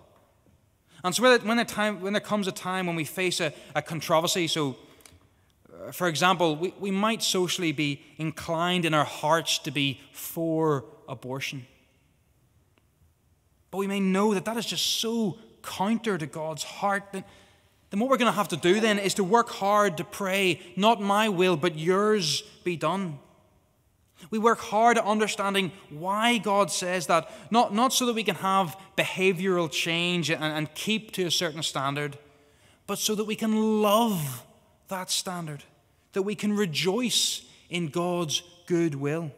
And 1.04 1.14
so 1.14 1.22
when 1.22 1.56
there, 1.56 1.64
time, 1.64 2.00
when 2.00 2.14
there 2.14 2.20
comes 2.20 2.48
a 2.48 2.52
time 2.52 2.88
when 2.88 2.96
we 2.96 3.04
face 3.04 3.40
a, 3.40 3.52
a 3.76 3.82
controversy, 3.82 4.48
so 4.48 4.76
for 5.92 6.08
example, 6.08 6.56
we, 6.56 6.74
we 6.78 6.90
might 6.90 7.22
socially 7.22 7.72
be 7.72 8.02
inclined 8.18 8.84
in 8.84 8.94
our 8.94 9.04
hearts 9.04 9.58
to 9.60 9.70
be 9.70 10.00
for 10.12 10.84
abortion. 11.08 11.66
But 13.70 13.78
we 13.78 13.86
may 13.86 14.00
know 14.00 14.34
that 14.34 14.44
that 14.44 14.56
is 14.56 14.66
just 14.66 14.86
so 14.86 15.38
counter 15.62 16.16
to 16.16 16.26
God's 16.26 16.62
heart 16.62 17.04
that 17.12 17.26
then 17.90 18.00
what 18.00 18.10
we're 18.10 18.16
going 18.16 18.32
to 18.32 18.36
have 18.36 18.48
to 18.48 18.56
do 18.56 18.80
then 18.80 18.98
is 18.98 19.14
to 19.14 19.24
work 19.24 19.48
hard 19.48 19.98
to 19.98 20.04
pray, 20.04 20.60
not 20.76 21.00
my 21.00 21.28
will, 21.28 21.56
but 21.56 21.78
yours 21.78 22.42
be 22.64 22.76
done. 22.76 23.18
We 24.30 24.38
work 24.38 24.58
hard 24.58 24.98
at 24.98 25.04
understanding 25.04 25.72
why 25.90 26.38
God 26.38 26.70
says 26.70 27.06
that, 27.06 27.30
not, 27.50 27.74
not 27.74 27.92
so 27.92 28.06
that 28.06 28.14
we 28.14 28.24
can 28.24 28.36
have 28.36 28.76
behavioral 28.96 29.70
change 29.70 30.30
and, 30.30 30.42
and 30.42 30.74
keep 30.74 31.12
to 31.12 31.26
a 31.26 31.30
certain 31.30 31.62
standard, 31.62 32.18
but 32.86 32.98
so 32.98 33.14
that 33.14 33.24
we 33.24 33.36
can 33.36 33.82
love 33.82 34.45
that 34.88 35.10
standard, 35.10 35.64
that 36.12 36.22
we 36.22 36.34
can 36.34 36.56
rejoice 36.56 37.42
in 37.68 37.88
God's 37.88 38.42
good 38.66 38.94
will. 38.94 39.30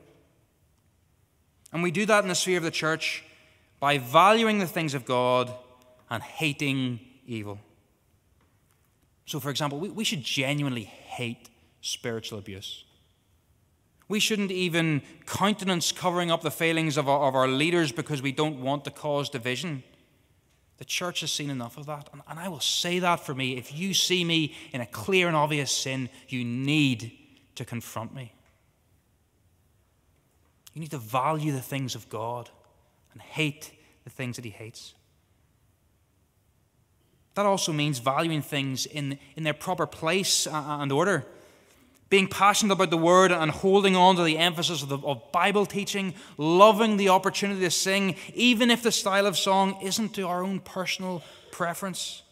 And 1.72 1.82
we 1.82 1.90
do 1.90 2.06
that 2.06 2.22
in 2.22 2.28
the 2.28 2.34
sphere 2.34 2.58
of 2.58 2.62
the 2.62 2.70
church 2.70 3.24
by 3.80 3.98
valuing 3.98 4.58
the 4.58 4.66
things 4.66 4.94
of 4.94 5.04
God 5.04 5.52
and 6.10 6.22
hating 6.22 7.00
evil. 7.26 7.58
So, 9.26 9.40
for 9.40 9.50
example, 9.50 9.78
we, 9.78 9.90
we 9.90 10.04
should 10.04 10.22
genuinely 10.22 10.84
hate 10.84 11.50
spiritual 11.80 12.38
abuse. 12.38 12.84
We 14.08 14.20
shouldn't 14.20 14.50
even 14.50 15.02
countenance 15.26 15.92
covering 15.92 16.30
up 16.30 16.40
the 16.40 16.50
failings 16.50 16.96
of 16.96 17.08
our, 17.08 17.28
of 17.28 17.34
our 17.34 17.46
leaders 17.46 17.92
because 17.92 18.22
we 18.22 18.32
don't 18.32 18.62
want 18.62 18.84
to 18.86 18.90
cause 18.90 19.28
division. 19.28 19.82
The 20.78 20.84
church 20.84 21.20
has 21.20 21.32
seen 21.32 21.50
enough 21.50 21.76
of 21.76 21.86
that. 21.86 22.08
And, 22.12 22.22
and 22.28 22.38
I 22.38 22.48
will 22.48 22.60
say 22.60 23.00
that 23.00 23.20
for 23.20 23.34
me. 23.34 23.56
If 23.56 23.76
you 23.76 23.92
see 23.92 24.24
me 24.24 24.54
in 24.72 24.80
a 24.80 24.86
clear 24.86 25.26
and 25.26 25.36
obvious 25.36 25.72
sin, 25.72 26.08
you 26.28 26.44
need 26.44 27.12
to 27.56 27.64
confront 27.64 28.14
me. 28.14 28.32
You 30.74 30.80
need 30.80 30.92
to 30.92 30.98
value 30.98 31.52
the 31.52 31.60
things 31.60 31.94
of 31.96 32.08
God 32.08 32.50
and 33.12 33.20
hate 33.20 33.72
the 34.04 34.10
things 34.10 34.36
that 34.36 34.44
He 34.44 34.52
hates. 34.52 34.94
That 37.34 37.46
also 37.46 37.72
means 37.72 37.98
valuing 37.98 38.42
things 38.42 38.86
in, 38.86 39.18
in 39.36 39.42
their 39.42 39.54
proper 39.54 39.86
place 39.86 40.46
uh, 40.46 40.52
uh, 40.52 40.78
and 40.80 40.90
order 40.90 41.24
being 42.10 42.26
passionate 42.26 42.72
about 42.72 42.90
the 42.90 42.96
word 42.96 43.32
and 43.32 43.50
holding 43.50 43.94
on 43.94 44.16
to 44.16 44.22
the 44.22 44.38
emphasis 44.38 44.82
of, 44.82 44.88
the, 44.88 44.98
of, 44.98 45.30
Bible 45.30 45.66
teaching, 45.66 46.14
loving 46.38 46.96
the 46.96 47.10
opportunity 47.10 47.60
to 47.60 47.70
sing, 47.70 48.16
even 48.34 48.70
if 48.70 48.82
the 48.82 48.92
style 48.92 49.26
of 49.26 49.36
song 49.36 49.78
isn't 49.82 50.14
to 50.14 50.26
our 50.26 50.42
own 50.42 50.60
personal 50.60 51.22
preference. 51.50 52.22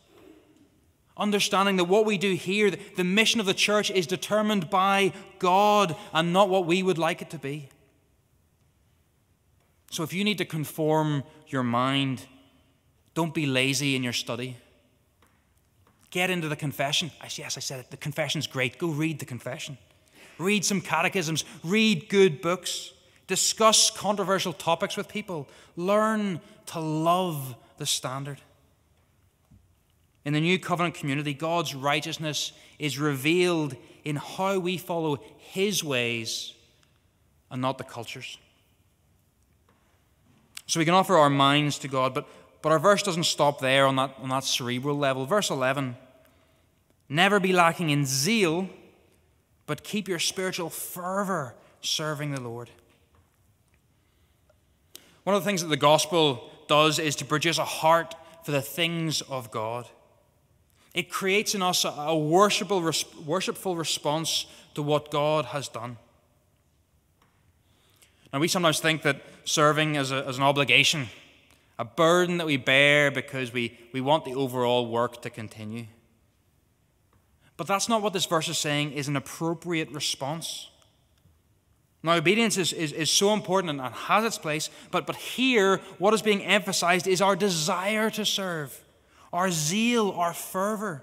Understanding 1.19 1.77
that 1.77 1.85
what 1.85 2.07
we 2.07 2.17
do 2.19 2.35
here, 2.35 2.73
the 2.97 3.05
mission 3.05 3.41
of 3.41 3.47
the 3.47 3.55
church, 3.55 3.91
is 3.91 4.07
determined 4.07 4.71
by 4.71 5.13
God 5.39 5.97
and 6.13 6.33
not 6.33 6.49
what 6.49 6.67
we 6.67 6.83
would 6.83 6.99
like 6.99 7.21
it 7.21 7.31
to 7.31 7.39
be. 7.39 7.69
So 9.91 10.03
if 10.03 10.13
you 10.13 10.25
need 10.25 10.39
to 10.39 10.45
conform 10.45 11.23
your 11.49 11.63
mind, 11.63 12.27
don't 13.15 13.33
be 13.33 13.47
lazy 13.47 13.97
in 13.97 14.03
your 14.03 14.13
study. 14.13 14.57
Get 16.11 16.31
into 16.31 16.49
the 16.49 16.57
confession. 16.57 17.11
Yes, 17.37 17.57
I 17.57 17.61
said 17.61 17.81
it. 17.81 17.91
The 17.91 17.97
confession's 17.97 18.47
great. 18.47 18.79
Go 18.79 18.89
read 18.89 19.19
the 19.19 19.27
confession. 19.27 19.77
Read 20.39 20.65
some 20.65 20.81
catechisms. 20.81 21.45
Read 21.65 22.09
good 22.09 22.41
books. 22.41 22.93
Discuss 23.27 23.91
controversial 23.91 24.53
topics 24.53 24.97
with 24.97 25.09
people. 25.09 25.49
Learn 25.77 26.41
to 26.67 26.81
love 26.81 27.57
the 27.79 27.87
standard. 27.87 28.41
In 30.25 30.33
the 30.33 30.41
new 30.41 30.59
covenant 30.59 30.95
community, 30.95 31.35
God's 31.35 31.75
righteousness 31.75 32.53
is 32.79 32.99
revealed 32.99 33.77
in 34.05 34.17
how 34.17 34.59
we 34.59 34.77
follow 34.77 35.19
His 35.39 35.83
ways 35.85 36.53
and 37.51 37.63
not 37.63 37.79
the 37.79 37.85
culture's. 37.85 38.39
So 40.67 40.81
we 40.81 40.85
can 40.85 40.95
offer 40.95 41.17
our 41.17 41.31
minds 41.31 41.79
to 41.79 41.89
God, 41.89 42.13
but, 42.13 42.29
but 42.63 42.73
our 42.73 42.79
verse 42.79 43.03
doesn't 43.03 43.25
stop 43.25 43.61
there 43.61 43.87
on 43.87 43.97
that, 43.97 44.15
on 44.21 44.29
that 44.31 44.45
cerebral 44.45 44.97
level. 44.97 45.27
Verse 45.27 45.51
11 45.51 45.97
Never 47.09 47.39
be 47.39 47.53
lacking 47.53 47.91
in 47.91 48.05
zeal, 48.05 48.69
but 49.67 49.85
keep 49.85 50.09
your 50.09 50.19
spiritual 50.19 50.71
fervor 50.71 51.55
serving 51.81 52.35
the 52.35 52.41
Lord. 52.41 52.71
One 55.25 55.35
of 55.35 55.43
the 55.43 55.47
things 55.47 55.63
that 55.63 55.69
the 55.69 55.77
gospel 55.77 56.51
does 56.69 56.99
is 56.99 57.17
to 57.17 57.25
produce 57.25 57.59
a 57.59 57.65
heart 57.65 58.15
for 58.45 58.53
the 58.53 58.63
things 58.63 59.23
of 59.23 59.51
God. 59.51 59.89
It 60.95 61.11
creates 61.11 61.55
in 61.55 61.63
us 61.63 61.85
a 61.85 62.17
worshipful, 62.17 62.81
response 62.81 64.47
to 64.75 64.83
what 64.83 65.11
God 65.11 65.47
has 65.47 65.69
done. 65.69 65.99
Now, 68.33 68.39
we 68.39 68.49
sometimes 68.49 68.81
think 68.81 69.03
that 69.03 69.21
serving 69.45 69.97
is, 69.97 70.11
a, 70.11 70.29
is 70.29 70.39
an 70.39 70.43
obligation, 70.43 71.09
a 71.79 71.85
burden 71.85 72.39
that 72.39 72.47
we 72.47 72.57
bear 72.57 73.11
because 73.11 73.53
we, 73.53 73.79
we 73.93 74.01
want 74.01 74.25
the 74.25 74.35
overall 74.35 74.89
work 74.89 75.23
to 75.23 75.31
continue. 75.31 75.87
But 77.57 77.67
that's 77.67 77.89
not 77.89 78.03
what 78.03 78.13
this 78.13 78.27
verse 78.27 78.49
is 78.49 78.59
saying 78.59 78.93
is 78.93 79.09
an 79.09 79.17
appropriate 79.17 79.91
response. 79.91 80.71
Now, 82.03 82.15
obedience 82.15 82.57
is, 82.57 82.73
is, 82.73 82.93
is 82.93 83.11
so 83.11 83.33
important 83.33 83.81
and 83.81 83.81
has 83.81 84.25
its 84.25 84.39
place, 84.39 84.71
but, 84.91 85.07
but 85.07 85.17
here, 85.17 85.79
what 85.99 86.15
is 86.15 86.23
being 86.23 86.43
emphasized 86.43 87.07
is 87.07 87.21
our 87.21 87.35
desire 87.35 88.11
to 88.11 88.25
serve, 88.25 88.85
our 89.33 89.51
zeal, 89.51 90.13
our 90.13 90.33
fervor. 90.33 91.03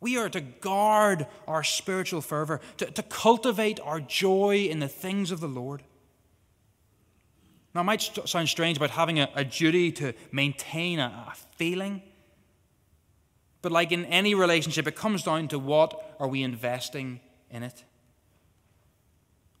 We 0.00 0.16
are 0.16 0.28
to 0.30 0.40
guard 0.40 1.26
our 1.46 1.64
spiritual 1.64 2.20
fervor, 2.20 2.60
to, 2.78 2.86
to 2.86 3.02
cultivate 3.02 3.80
our 3.80 4.00
joy 4.00 4.68
in 4.70 4.78
the 4.78 4.88
things 4.88 5.30
of 5.30 5.40
the 5.40 5.48
Lord. 5.48 5.82
Now, 7.78 7.82
it 7.82 7.84
might 7.84 8.02
sound 8.24 8.48
strange 8.48 8.76
about 8.76 8.90
having 8.90 9.20
a, 9.20 9.28
a 9.36 9.44
duty 9.44 9.92
to 9.92 10.12
maintain 10.32 10.98
a, 10.98 11.28
a 11.28 11.34
feeling. 11.54 12.02
But 13.62 13.70
like 13.70 13.92
in 13.92 14.04
any 14.06 14.34
relationship, 14.34 14.88
it 14.88 14.96
comes 14.96 15.22
down 15.22 15.46
to 15.46 15.60
what 15.60 16.16
are 16.18 16.26
we 16.26 16.42
investing 16.42 17.20
in 17.52 17.62
it? 17.62 17.84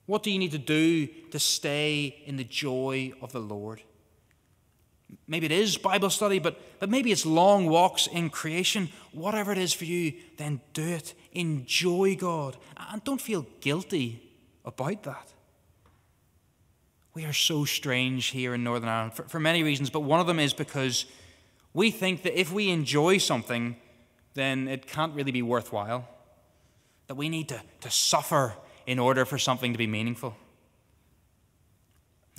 What 0.06 0.24
do 0.24 0.32
you 0.32 0.38
need 0.40 0.50
to 0.50 0.58
do 0.58 1.06
to 1.30 1.38
stay 1.38 2.24
in 2.26 2.36
the 2.36 2.42
joy 2.42 3.12
of 3.22 3.30
the 3.30 3.38
Lord? 3.38 3.82
Maybe 5.28 5.46
it 5.46 5.52
is 5.52 5.76
Bible 5.76 6.10
study, 6.10 6.40
but, 6.40 6.60
but 6.80 6.90
maybe 6.90 7.12
it's 7.12 7.24
long 7.24 7.68
walks 7.68 8.08
in 8.08 8.30
creation. 8.30 8.88
Whatever 9.12 9.52
it 9.52 9.58
is 9.58 9.72
for 9.72 9.84
you, 9.84 10.14
then 10.38 10.60
do 10.72 10.82
it. 10.82 11.14
Enjoy 11.34 12.16
God. 12.16 12.56
And 12.76 13.04
don't 13.04 13.20
feel 13.20 13.46
guilty 13.60 14.28
about 14.64 15.04
that. 15.04 15.34
We 17.18 17.24
are 17.24 17.32
so 17.32 17.64
strange 17.64 18.26
here 18.26 18.54
in 18.54 18.62
Northern 18.62 18.88
Ireland 18.88 19.12
for, 19.12 19.24
for 19.24 19.40
many 19.40 19.64
reasons, 19.64 19.90
but 19.90 20.04
one 20.04 20.20
of 20.20 20.28
them 20.28 20.38
is 20.38 20.52
because 20.52 21.04
we 21.74 21.90
think 21.90 22.22
that 22.22 22.38
if 22.38 22.52
we 22.52 22.70
enjoy 22.70 23.18
something, 23.18 23.74
then 24.34 24.68
it 24.68 24.86
can't 24.86 25.12
really 25.16 25.32
be 25.32 25.42
worthwhile. 25.42 26.08
That 27.08 27.16
we 27.16 27.28
need 27.28 27.48
to, 27.48 27.60
to 27.80 27.90
suffer 27.90 28.54
in 28.86 29.00
order 29.00 29.24
for 29.24 29.36
something 29.36 29.72
to 29.72 29.78
be 29.78 29.88
meaningful. 29.88 30.36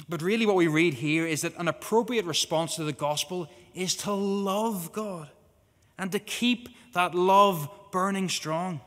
But 0.08 0.22
really, 0.22 0.46
what 0.46 0.56
we 0.56 0.68
read 0.68 0.94
here 0.94 1.28
is 1.28 1.42
that 1.42 1.58
an 1.58 1.68
appropriate 1.68 2.24
response 2.24 2.78
to 2.78 2.86
the 2.86 2.94
gospel 2.94 3.50
is 3.76 3.96
to 3.98 4.14
love 4.14 4.94
God 4.94 5.30
and 5.98 6.10
to 6.14 6.20
keep 6.20 6.70
that 6.94 7.14
love 7.14 7.70
burning 7.92 8.30
strong. 8.30 8.80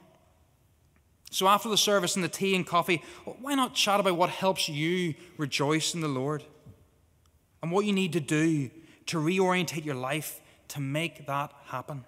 So, 1.32 1.48
after 1.48 1.70
the 1.70 1.78
service 1.78 2.14
and 2.14 2.22
the 2.22 2.28
tea 2.28 2.54
and 2.54 2.66
coffee, 2.66 3.02
why 3.24 3.54
not 3.54 3.74
chat 3.74 3.98
about 3.98 4.18
what 4.18 4.28
helps 4.28 4.68
you 4.68 5.14
rejoice 5.38 5.94
in 5.94 6.02
the 6.02 6.08
Lord 6.08 6.44
and 7.62 7.72
what 7.72 7.86
you 7.86 7.94
need 7.94 8.12
to 8.12 8.20
do 8.20 8.70
to 9.06 9.16
reorientate 9.16 9.82
your 9.86 9.94
life 9.94 10.42
to 10.68 10.80
make 10.80 11.26
that 11.26 11.54
happen? 11.64 12.04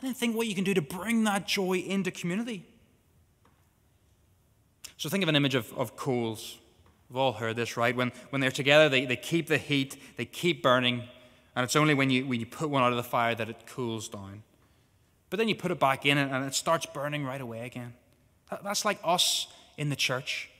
And 0.00 0.08
then 0.08 0.12
think 0.12 0.36
what 0.36 0.46
you 0.46 0.54
can 0.54 0.64
do 0.64 0.74
to 0.74 0.82
bring 0.82 1.24
that 1.24 1.46
joy 1.46 1.78
into 1.78 2.10
community. 2.10 2.66
So, 4.98 5.08
think 5.08 5.22
of 5.22 5.30
an 5.30 5.36
image 5.36 5.54
of, 5.54 5.72
of 5.78 5.96
coals. 5.96 6.58
We've 7.08 7.16
all 7.16 7.32
heard 7.32 7.56
this, 7.56 7.78
right? 7.78 7.96
When, 7.96 8.12
when 8.28 8.42
they're 8.42 8.50
together, 8.50 8.90
they, 8.90 9.06
they 9.06 9.16
keep 9.16 9.46
the 9.46 9.56
heat, 9.56 9.96
they 10.18 10.26
keep 10.26 10.62
burning, 10.62 11.04
and 11.54 11.64
it's 11.64 11.74
only 11.74 11.94
when 11.94 12.10
you, 12.10 12.26
when 12.26 12.38
you 12.38 12.44
put 12.44 12.68
one 12.68 12.82
out 12.82 12.90
of 12.90 12.98
the 12.98 13.02
fire 13.02 13.34
that 13.34 13.48
it 13.48 13.64
cools 13.66 14.08
down. 14.08 14.42
But 15.30 15.38
then 15.38 15.48
you 15.48 15.54
put 15.54 15.70
it 15.70 15.80
back 15.80 16.06
in 16.06 16.18
and 16.18 16.44
it 16.44 16.54
starts 16.54 16.86
burning 16.86 17.24
right 17.24 17.40
away 17.40 17.66
again. 17.66 17.94
That's 18.62 18.84
like 18.84 19.00
us 19.02 19.48
in 19.76 19.90
the 19.90 19.96
church. 19.96 20.50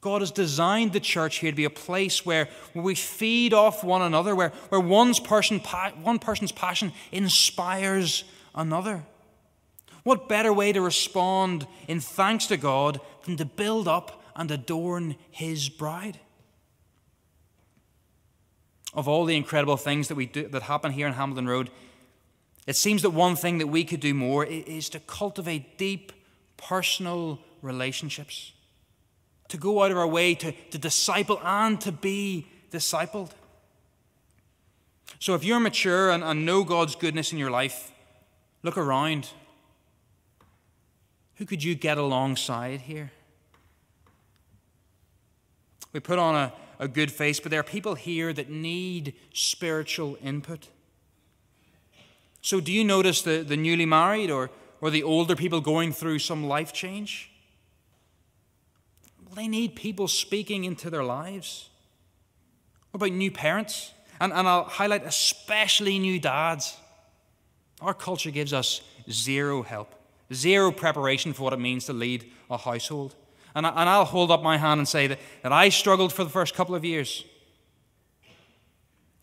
God 0.00 0.22
has 0.22 0.30
designed 0.30 0.92
the 0.92 1.00
church 1.00 1.38
here 1.38 1.50
to 1.50 1.56
be 1.56 1.64
a 1.64 1.70
place 1.70 2.24
where, 2.24 2.48
we 2.74 2.94
feed 2.94 3.52
off 3.52 3.82
one 3.82 4.02
another, 4.02 4.36
where, 4.36 4.50
where 4.68 4.80
one's 4.80 5.18
person, 5.18 5.58
one 5.58 6.18
person's 6.18 6.52
passion 6.52 6.92
inspires 7.10 8.24
another. 8.54 9.04
What 10.04 10.28
better 10.28 10.52
way 10.52 10.72
to 10.72 10.80
respond 10.80 11.66
in 11.88 11.98
thanks 11.98 12.46
to 12.46 12.56
God 12.56 13.00
than 13.24 13.36
to 13.38 13.44
build 13.44 13.88
up 13.88 14.22
and 14.36 14.50
adorn 14.50 15.16
his 15.30 15.68
bride. 15.68 16.20
Of 18.94 19.08
all 19.08 19.24
the 19.24 19.36
incredible 19.36 19.76
things 19.76 20.08
that, 20.08 20.14
we 20.14 20.26
do, 20.26 20.46
that 20.48 20.62
happen 20.62 20.92
here 20.92 21.08
in 21.08 21.14
Hamilton 21.14 21.48
Road, 21.48 21.70
it 22.66 22.74
seems 22.74 23.02
that 23.02 23.10
one 23.10 23.36
thing 23.36 23.58
that 23.58 23.68
we 23.68 23.84
could 23.84 24.00
do 24.00 24.12
more 24.12 24.44
is 24.44 24.88
to 24.90 25.00
cultivate 25.00 25.78
deep 25.78 26.12
personal 26.56 27.38
relationships, 27.62 28.52
to 29.48 29.56
go 29.56 29.84
out 29.84 29.92
of 29.92 29.98
our 29.98 30.06
way 30.06 30.34
to, 30.34 30.52
to 30.70 30.78
disciple 30.78 31.40
and 31.44 31.80
to 31.80 31.92
be 31.92 32.46
discipled. 32.72 33.30
So 35.20 35.34
if 35.34 35.44
you're 35.44 35.60
mature 35.60 36.10
and, 36.10 36.24
and 36.24 36.44
know 36.44 36.64
God's 36.64 36.96
goodness 36.96 37.32
in 37.32 37.38
your 37.38 37.50
life, 37.50 37.92
look 38.62 38.76
around. 38.76 39.30
Who 41.36 41.46
could 41.46 41.62
you 41.62 41.74
get 41.74 41.98
alongside 41.98 42.82
here? 42.82 43.12
We 45.92 46.00
put 46.00 46.18
on 46.18 46.34
a, 46.34 46.52
a 46.78 46.88
good 46.88 47.12
face, 47.12 47.38
but 47.38 47.50
there 47.50 47.60
are 47.60 47.64
people 47.64 47.94
here 47.94 48.32
that 48.32 48.50
need 48.50 49.14
spiritual 49.32 50.18
input. 50.22 50.68
So, 52.46 52.60
do 52.60 52.70
you 52.70 52.84
notice 52.84 53.22
the, 53.22 53.38
the 53.38 53.56
newly 53.56 53.86
married 53.86 54.30
or, 54.30 54.52
or 54.80 54.88
the 54.88 55.02
older 55.02 55.34
people 55.34 55.60
going 55.60 55.92
through 55.92 56.20
some 56.20 56.46
life 56.46 56.72
change? 56.72 57.28
Well, 59.24 59.34
they 59.34 59.48
need 59.48 59.74
people 59.74 60.06
speaking 60.06 60.62
into 60.62 60.88
their 60.88 61.02
lives. 61.02 61.70
What 62.92 62.98
about 62.98 63.16
new 63.16 63.32
parents? 63.32 63.92
And, 64.20 64.32
and 64.32 64.46
I'll 64.46 64.62
highlight 64.62 65.04
especially 65.04 65.98
new 65.98 66.20
dads. 66.20 66.76
Our 67.80 67.94
culture 67.94 68.30
gives 68.30 68.52
us 68.52 68.80
zero 69.10 69.64
help, 69.64 69.92
zero 70.32 70.70
preparation 70.70 71.32
for 71.32 71.42
what 71.42 71.52
it 71.52 71.58
means 71.58 71.86
to 71.86 71.92
lead 71.92 72.30
a 72.48 72.58
household. 72.58 73.16
And, 73.56 73.66
I, 73.66 73.70
and 73.70 73.88
I'll 73.88 74.04
hold 74.04 74.30
up 74.30 74.44
my 74.44 74.56
hand 74.56 74.78
and 74.78 74.86
say 74.86 75.08
that, 75.08 75.18
that 75.42 75.52
I 75.52 75.68
struggled 75.68 76.12
for 76.12 76.22
the 76.22 76.30
first 76.30 76.54
couple 76.54 76.76
of 76.76 76.84
years. 76.84 77.24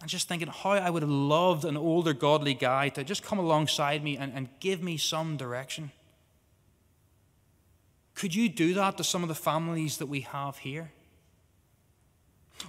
And 0.03 0.09
just 0.09 0.27
thinking 0.27 0.49
how 0.49 0.71
I 0.71 0.89
would 0.89 1.01
have 1.01 1.09
loved 1.09 1.63
an 1.63 1.77
older 1.77 2.11
godly 2.11 2.53
guy 2.53 2.89
to 2.89 3.05
just 3.05 3.23
come 3.23 3.39
alongside 3.39 4.03
me 4.03 4.17
and, 4.17 4.33
and 4.35 4.49
give 4.59 4.83
me 4.83 4.97
some 4.97 5.37
direction. 5.37 5.93
Could 8.13 8.35
you 8.35 8.49
do 8.49 8.73
that 8.73 8.97
to 8.97 9.05
some 9.05 9.23
of 9.23 9.29
the 9.29 9.33
families 9.33 9.99
that 9.99 10.07
we 10.07 10.19
have 10.19 10.57
here? 10.57 10.91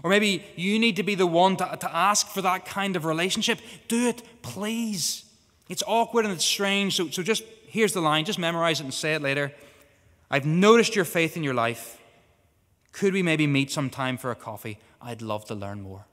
Or 0.05 0.11
maybe 0.11 0.45
you 0.55 0.79
need 0.79 0.95
to 0.95 1.03
be 1.03 1.17
the 1.17 1.27
one 1.27 1.57
to, 1.57 1.77
to 1.81 1.93
ask 1.93 2.29
for 2.29 2.41
that 2.41 2.67
kind 2.67 2.95
of 2.95 3.05
relationship. 3.05 3.59
Do 3.89 4.07
it, 4.07 4.23
please. 4.43 5.25
It's 5.69 5.83
awkward 5.89 6.27
and 6.27 6.33
it's 6.33 6.45
strange, 6.45 6.95
so, 6.95 7.09
so 7.09 7.25
just 7.25 7.43
here's 7.67 7.95
the 7.95 8.01
line, 8.01 8.25
just 8.27 8.39
memorize 8.39 8.79
it 8.79 8.85
and 8.85 8.95
say 8.95 9.15
it 9.15 9.23
later. 9.23 9.53
I've 10.31 10.47
noticed 10.47 10.95
your 10.95 11.05
faith 11.05 11.37
in 11.37 11.43
your 11.43 11.55
life. 11.55 12.01
Could 12.93 13.13
we 13.13 13.25
maybe 13.25 13.49
meet 13.49 13.73
sometime 13.73 14.19
for 14.19 14.31
a 14.31 14.37
coffee? 14.37 14.79
I'd 15.03 15.21
love 15.21 15.45
to 15.47 15.57
learn 15.57 15.83
more. 15.83 16.07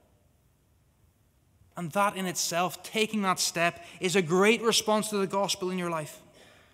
And 1.78 1.92
that 1.94 2.16
in 2.16 2.26
itself, 2.26 2.84
taking 2.84 3.22
that 3.22 3.40
step, 3.40 3.84
is 4.00 4.16
a 4.16 4.22
great 4.22 4.62
response 4.62 5.10
to 5.10 5.18
the 5.18 5.28
gospel 5.28 5.72
in 5.72 5.78
your 5.78 5.90
life. 5.90 6.22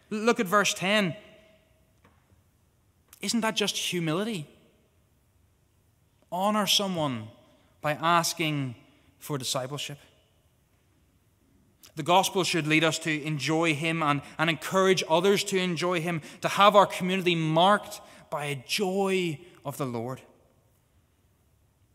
Look 0.10 0.39
at 0.39 0.47
verse 0.47 0.73
10. 0.73 1.15
Isn't 3.21 3.41
that 3.41 3.55
just 3.55 3.77
humility? 3.77 4.47
Honor 6.31 6.67
someone 6.67 7.27
by 7.81 7.93
asking 7.93 8.75
for 9.19 9.38
discipleship. 9.38 9.97
The 11.95 12.03
gospel 12.03 12.43
should 12.43 12.67
lead 12.67 12.83
us 12.83 12.99
to 12.99 13.23
enjoy 13.23 13.73
Him 13.73 14.03
and, 14.03 14.21
and 14.38 14.49
encourage 14.49 15.03
others 15.10 15.43
to 15.45 15.57
enjoy 15.57 15.99
Him, 15.99 16.21
to 16.41 16.47
have 16.47 16.75
our 16.75 16.86
community 16.86 17.33
marked 17.33 18.01
by 18.29 18.45
a 18.45 18.63
joy 18.67 19.39
of 19.65 19.77
the 19.77 19.86
Lord. 19.86 20.21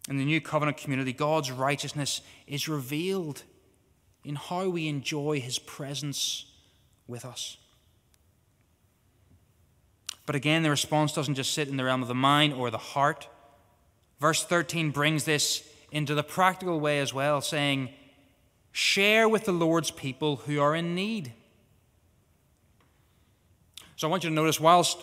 In 0.08 0.18
the 0.18 0.24
new 0.24 0.40
covenant 0.40 0.76
community, 0.76 1.12
God's 1.12 1.50
righteousness 1.50 2.22
is 2.46 2.68
revealed 2.68 3.44
in 4.24 4.34
how 4.34 4.68
we 4.68 4.88
enjoy 4.88 5.40
His 5.40 5.58
presence 5.58 6.46
with 7.06 7.24
us. 7.24 7.56
But 10.26 10.36
again, 10.36 10.62
the 10.62 10.70
response 10.70 11.12
doesn't 11.12 11.34
just 11.34 11.52
sit 11.52 11.68
in 11.68 11.76
the 11.76 11.84
realm 11.84 12.02
of 12.02 12.08
the 12.08 12.14
mind 12.14 12.54
or 12.54 12.70
the 12.70 12.78
heart. 12.78 13.28
Verse 14.20 14.44
13 14.44 14.90
brings 14.90 15.24
this 15.24 15.68
into 15.90 16.14
the 16.14 16.22
practical 16.22 16.80
way 16.80 17.00
as 17.00 17.12
well, 17.12 17.40
saying, 17.40 17.90
Share 18.70 19.28
with 19.28 19.44
the 19.44 19.52
Lord's 19.52 19.90
people 19.90 20.36
who 20.36 20.60
are 20.60 20.74
in 20.74 20.94
need. 20.94 21.32
So 23.96 24.08
I 24.08 24.10
want 24.10 24.24
you 24.24 24.30
to 24.30 24.34
notice, 24.34 24.58
whilst 24.58 24.98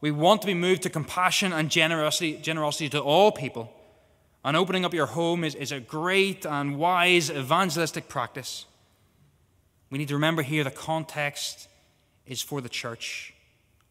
we 0.00 0.10
want 0.10 0.40
to 0.40 0.46
be 0.46 0.54
moved 0.54 0.82
to 0.82 0.90
compassion 0.90 1.52
and 1.52 1.70
generosity, 1.70 2.38
generosity 2.38 2.88
to 2.90 3.00
all 3.00 3.30
people, 3.30 3.72
and 4.44 4.56
opening 4.56 4.84
up 4.84 4.94
your 4.94 5.06
home 5.06 5.44
is, 5.44 5.54
is 5.54 5.72
a 5.72 5.80
great 5.80 6.46
and 6.46 6.78
wise 6.78 7.30
evangelistic 7.30 8.08
practice. 8.08 8.66
We 9.90 9.98
need 9.98 10.08
to 10.08 10.14
remember 10.14 10.42
here 10.42 10.64
the 10.64 10.70
context 10.70 11.68
is 12.26 12.40
for 12.40 12.60
the 12.60 12.68
church. 12.68 13.34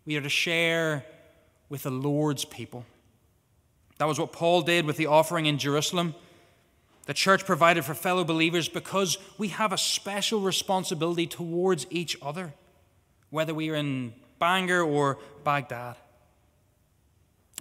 We 0.05 0.17
are 0.17 0.21
to 0.21 0.29
share 0.29 1.05
with 1.67 1.83
the 1.83 1.91
Lord's 1.91 2.45
people. 2.45 2.85
That 3.97 4.05
was 4.05 4.19
what 4.19 4.31
Paul 4.31 4.61
did 4.61 4.85
with 4.85 4.97
the 4.97 5.07
offering 5.07 5.45
in 5.45 5.57
Jerusalem 5.57 6.15
the 7.09 7.15
church 7.15 7.43
provided 7.43 7.85
for 7.85 7.95
fellow 7.95 8.23
believers 8.23 8.69
because 8.69 9.17
we 9.39 9.47
have 9.47 9.73
a 9.73 9.79
special 9.79 10.41
responsibility 10.41 11.25
towards 11.25 11.87
each 11.89 12.15
other, 12.21 12.53
whether 13.31 13.51
we 13.51 13.71
are 13.71 13.75
in 13.75 14.13
Bangor 14.37 14.83
or 14.83 15.17
Baghdad. 15.43 15.95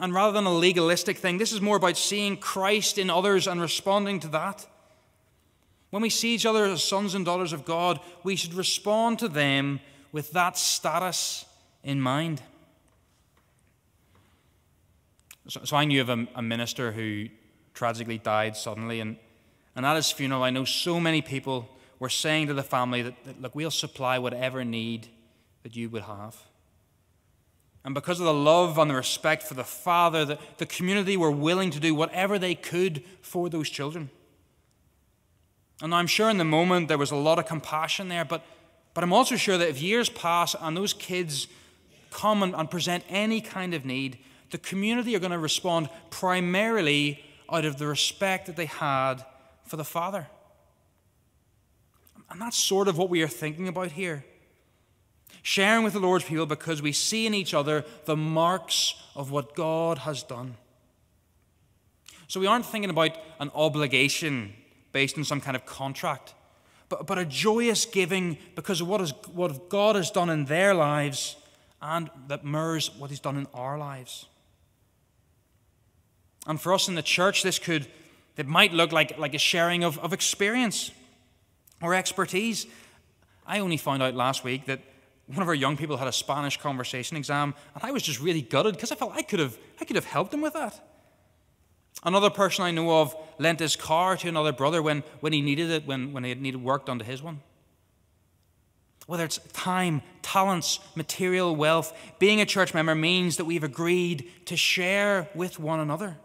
And 0.00 0.14
rather 0.14 0.32
than 0.32 0.46
a 0.46 0.54
legalistic 0.54 1.18
thing, 1.18 1.38
this 1.38 1.52
is 1.52 1.61
more 1.61 1.76
about 1.76 1.96
seeing 1.96 2.37
Christ 2.37 2.98
in 2.98 3.11
others 3.11 3.46
and 3.46 3.61
responding 3.61 4.20
to 4.20 4.28
that. 4.28 4.66
When 5.90 6.02
we 6.02 6.11
see 6.11 6.34
each 6.34 6.46
other 6.46 6.64
as 6.66 6.84
sons 6.84 7.14
and 7.14 7.24
daughters 7.24 7.52
of 7.52 7.64
God, 7.64 7.98
we 8.22 8.37
should 8.37 8.54
respond 8.54 9.18
to 9.20 9.28
them 9.28 9.80
with 10.12 10.32
that 10.32 10.56
status 10.56 11.46
in 11.82 12.00
mind. 12.00 12.42
So, 15.48 15.61
so 15.64 15.76
I 15.76 15.84
knew 15.84 16.00
of 16.00 16.11
a, 16.11 16.28
a 16.34 16.42
minister 16.42 16.92
who 16.92 17.28
tragically 17.74 18.18
died 18.18 18.56
suddenly, 18.56 19.00
and 19.00 19.16
and 19.78 19.87
at 19.87 19.94
his 19.94 20.11
funeral, 20.11 20.42
I 20.42 20.50
know 20.50 20.64
so 20.64 20.98
many 20.98 21.22
people 21.22 21.68
were 22.00 22.08
saying 22.08 22.48
to 22.48 22.54
the 22.54 22.64
family 22.64 23.00
that, 23.02 23.14
that, 23.24 23.40
look, 23.40 23.54
we'll 23.54 23.70
supply 23.70 24.18
whatever 24.18 24.64
need 24.64 25.06
that 25.62 25.76
you 25.76 25.88
would 25.88 26.02
have. 26.02 26.37
And 27.84 27.94
because 27.94 28.20
of 28.20 28.26
the 28.26 28.34
love 28.34 28.76
and 28.76 28.90
the 28.90 28.94
respect 28.94 29.42
for 29.42 29.54
the 29.54 29.64
father, 29.64 30.24
the, 30.24 30.38
the 30.58 30.66
community 30.66 31.16
were 31.16 31.30
willing 31.30 31.70
to 31.70 31.80
do 31.80 31.94
whatever 31.94 32.38
they 32.38 32.54
could 32.54 33.02
for 33.22 33.48
those 33.48 33.70
children. 33.70 34.10
And 35.80 35.94
I'm 35.94 36.08
sure 36.08 36.28
in 36.28 36.38
the 36.38 36.44
moment 36.44 36.88
there 36.88 36.98
was 36.98 37.12
a 37.12 37.16
lot 37.16 37.38
of 37.38 37.46
compassion 37.46 38.08
there, 38.08 38.24
but, 38.24 38.44
but 38.94 39.04
I'm 39.04 39.12
also 39.12 39.36
sure 39.36 39.56
that 39.56 39.68
if 39.68 39.80
years 39.80 40.08
pass 40.08 40.56
and 40.60 40.76
those 40.76 40.92
kids 40.92 41.46
come 42.10 42.42
and, 42.42 42.54
and 42.54 42.70
present 42.70 43.04
any 43.08 43.40
kind 43.40 43.74
of 43.74 43.84
need, 43.84 44.18
the 44.50 44.58
community 44.58 45.14
are 45.14 45.20
going 45.20 45.30
to 45.30 45.38
respond 45.38 45.88
primarily 46.10 47.22
out 47.50 47.64
of 47.64 47.78
the 47.78 47.86
respect 47.86 48.46
that 48.46 48.56
they 48.56 48.66
had 48.66 49.24
for 49.64 49.76
the 49.76 49.84
Father. 49.84 50.26
And 52.30 52.40
that's 52.40 52.58
sort 52.58 52.88
of 52.88 52.98
what 52.98 53.08
we 53.08 53.22
are 53.22 53.28
thinking 53.28 53.68
about 53.68 53.92
here. 53.92 54.24
Sharing 55.42 55.84
with 55.84 55.92
the 55.92 56.00
Lord's 56.00 56.24
people 56.24 56.46
because 56.46 56.82
we 56.82 56.92
see 56.92 57.26
in 57.26 57.34
each 57.34 57.54
other 57.54 57.84
the 58.04 58.16
marks 58.16 58.94
of 59.14 59.30
what 59.30 59.54
God 59.54 59.98
has 59.98 60.22
done. 60.22 60.56
So 62.28 62.40
we 62.40 62.46
aren't 62.46 62.66
thinking 62.66 62.90
about 62.90 63.16
an 63.40 63.50
obligation 63.54 64.52
based 64.92 65.16
on 65.16 65.24
some 65.24 65.40
kind 65.40 65.56
of 65.56 65.64
contract, 65.64 66.34
but, 66.88 67.06
but 67.06 67.18
a 67.18 67.24
joyous 67.24 67.86
giving 67.86 68.36
because 68.54 68.80
of 68.80 68.88
what, 68.88 69.00
is, 69.00 69.12
what 69.32 69.68
God 69.68 69.96
has 69.96 70.10
done 70.10 70.28
in 70.28 70.44
their 70.44 70.74
lives 70.74 71.36
and 71.80 72.10
that 72.26 72.44
mirrors 72.44 72.90
what 72.98 73.10
He's 73.10 73.20
done 73.20 73.36
in 73.36 73.46
our 73.54 73.78
lives. 73.78 74.26
And 76.46 76.60
for 76.60 76.72
us 76.72 76.88
in 76.88 76.94
the 76.94 77.02
church, 77.02 77.42
this 77.42 77.58
could, 77.58 77.86
it 78.36 78.46
might 78.46 78.72
look 78.72 78.92
like, 78.92 79.18
like 79.18 79.34
a 79.34 79.38
sharing 79.38 79.84
of, 79.84 79.98
of 79.98 80.12
experience 80.12 80.90
or 81.82 81.94
expertise. 81.94 82.66
I 83.46 83.60
only 83.60 83.76
found 83.76 84.02
out 84.02 84.14
last 84.14 84.44
week 84.44 84.66
that 84.66 84.80
one 85.28 85.42
of 85.42 85.48
our 85.48 85.54
young 85.54 85.76
people 85.76 85.98
had 85.98 86.08
a 86.08 86.12
Spanish 86.12 86.56
conversation 86.56 87.16
exam, 87.16 87.54
and 87.74 87.84
I 87.84 87.92
was 87.92 88.02
just 88.02 88.20
really 88.20 88.42
gutted 88.42 88.74
because 88.74 88.90
I 88.90 88.94
felt 88.94 89.12
I 89.14 89.22
could 89.22 89.40
have, 89.40 89.58
I 89.80 89.84
could 89.84 89.96
have 89.96 90.06
helped 90.06 90.32
him 90.32 90.40
with 90.40 90.54
that. 90.54 90.80
Another 92.02 92.30
person 92.30 92.64
I 92.64 92.70
know 92.70 93.00
of 93.00 93.14
lent 93.38 93.60
his 93.60 93.76
car 93.76 94.16
to 94.16 94.28
another 94.28 94.52
brother 94.52 94.80
when, 94.82 95.02
when 95.20 95.32
he 95.32 95.42
needed 95.42 95.70
it, 95.70 95.86
when, 95.86 96.12
when 96.12 96.24
he 96.24 96.34
needed 96.34 96.62
work 96.62 96.86
done 96.86 96.98
to 96.98 97.04
his 97.04 97.22
one. 97.22 97.40
Whether 99.06 99.24
it's 99.24 99.38
time, 99.52 100.02
talents, 100.22 100.80
material 100.94 101.56
wealth, 101.56 101.96
being 102.18 102.40
a 102.40 102.46
church 102.46 102.72
member 102.72 102.94
means 102.94 103.36
that 103.36 103.46
we've 103.46 103.64
agreed 103.64 104.30
to 104.46 104.56
share 104.56 105.28
with 105.34 105.58
one 105.58 105.80
another. 105.80 106.16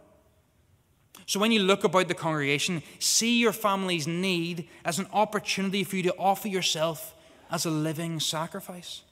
So 1.26 1.40
when 1.40 1.52
you 1.52 1.60
look 1.60 1.84
about 1.84 2.08
the 2.08 2.14
congregation, 2.14 2.84
see 3.00 3.40
your 3.40 3.54
family's 3.54 4.08
need 4.08 4.68
as 4.86 5.00
an 5.00 5.08
opportunity 5.14 5.84
for 5.84 5.96
you 5.96 6.04
to 6.04 6.16
offer 6.18 6.48
yourself 6.48 7.16
as 7.54 7.66
a 7.66 7.70
living 7.70 8.20
sacrifice. 8.20 9.04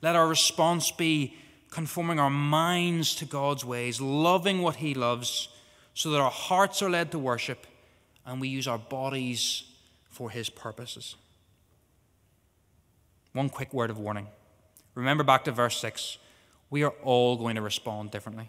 Let 0.00 0.14
our 0.14 0.28
response 0.28 0.92
be 0.92 1.34
conforming 1.70 2.20
our 2.20 2.30
minds 2.30 3.16
to 3.16 3.24
God's 3.24 3.64
ways, 3.64 4.00
loving 4.00 4.62
what 4.62 4.76
He 4.76 4.94
loves, 4.94 5.48
so 5.92 6.10
that 6.10 6.20
our 6.20 6.30
hearts 6.30 6.80
are 6.80 6.88
led 6.88 7.10
to 7.10 7.18
worship 7.18 7.66
and 8.24 8.40
we 8.40 8.46
use 8.46 8.68
our 8.68 8.78
bodies 8.78 9.64
for 10.08 10.30
His 10.30 10.48
purposes. 10.48 11.16
One 13.32 13.48
quick 13.48 13.74
word 13.74 13.90
of 13.90 13.98
warning. 13.98 14.28
Remember 14.94 15.24
back 15.24 15.44
to 15.44 15.50
verse 15.50 15.78
6. 15.78 16.18
We 16.70 16.84
are 16.84 16.94
all 17.02 17.36
going 17.36 17.56
to 17.56 17.62
respond 17.62 18.12
differently. 18.12 18.48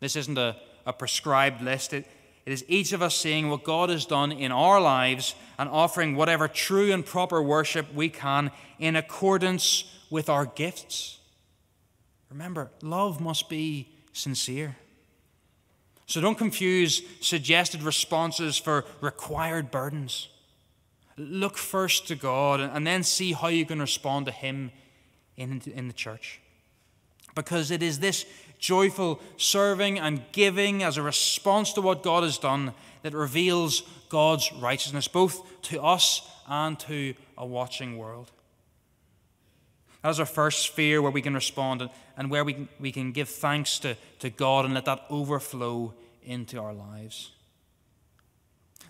This 0.00 0.16
isn't 0.16 0.38
a, 0.38 0.56
a 0.86 0.94
prescribed 0.94 1.60
list. 1.60 1.92
It, 1.92 2.06
it 2.48 2.52
is 2.52 2.64
each 2.66 2.94
of 2.94 3.02
us 3.02 3.14
seeing 3.14 3.50
what 3.50 3.62
God 3.62 3.90
has 3.90 4.06
done 4.06 4.32
in 4.32 4.52
our 4.52 4.80
lives 4.80 5.34
and 5.58 5.68
offering 5.68 6.16
whatever 6.16 6.48
true 6.48 6.90
and 6.90 7.04
proper 7.04 7.42
worship 7.42 7.92
we 7.92 8.08
can 8.08 8.50
in 8.78 8.96
accordance 8.96 9.84
with 10.08 10.30
our 10.30 10.46
gifts. 10.46 11.18
Remember, 12.30 12.70
love 12.80 13.20
must 13.20 13.50
be 13.50 13.90
sincere. 14.14 14.78
So 16.06 16.22
don't 16.22 16.38
confuse 16.38 17.02
suggested 17.20 17.82
responses 17.82 18.56
for 18.56 18.86
required 19.02 19.70
burdens. 19.70 20.28
Look 21.18 21.58
first 21.58 22.08
to 22.08 22.14
God 22.14 22.60
and 22.60 22.86
then 22.86 23.02
see 23.02 23.34
how 23.34 23.48
you 23.48 23.66
can 23.66 23.78
respond 23.78 24.24
to 24.24 24.32
Him 24.32 24.72
in, 25.36 25.60
in 25.66 25.86
the 25.86 25.92
church. 25.92 26.40
Because 27.34 27.70
it 27.70 27.82
is 27.82 28.00
this 28.00 28.24
joyful 28.58 29.20
serving 29.36 29.98
and 29.98 30.22
giving 30.32 30.82
as 30.82 30.96
a 30.96 31.02
response 31.02 31.72
to 31.74 31.80
what 31.80 32.02
God 32.02 32.24
has 32.24 32.38
done 32.38 32.74
that 33.02 33.14
reveals 33.14 33.82
God's 34.08 34.52
righteousness, 34.52 35.08
both 35.08 35.62
to 35.62 35.82
us 35.82 36.28
and 36.48 36.78
to 36.80 37.14
a 37.36 37.46
watching 37.46 37.96
world. 37.96 38.32
That 40.02 40.10
is 40.10 40.20
our 40.20 40.26
first 40.26 40.62
sphere 40.62 41.02
where 41.02 41.10
we 41.10 41.22
can 41.22 41.34
respond 41.34 41.88
and 42.16 42.30
where 42.30 42.44
we 42.44 42.54
can, 42.54 42.68
we 42.78 42.92
can 42.92 43.12
give 43.12 43.28
thanks 43.28 43.78
to, 43.80 43.96
to 44.20 44.30
God 44.30 44.64
and 44.64 44.74
let 44.74 44.84
that 44.84 45.04
overflow 45.10 45.94
into 46.22 46.60
our 46.60 46.72
lives. 46.72 47.32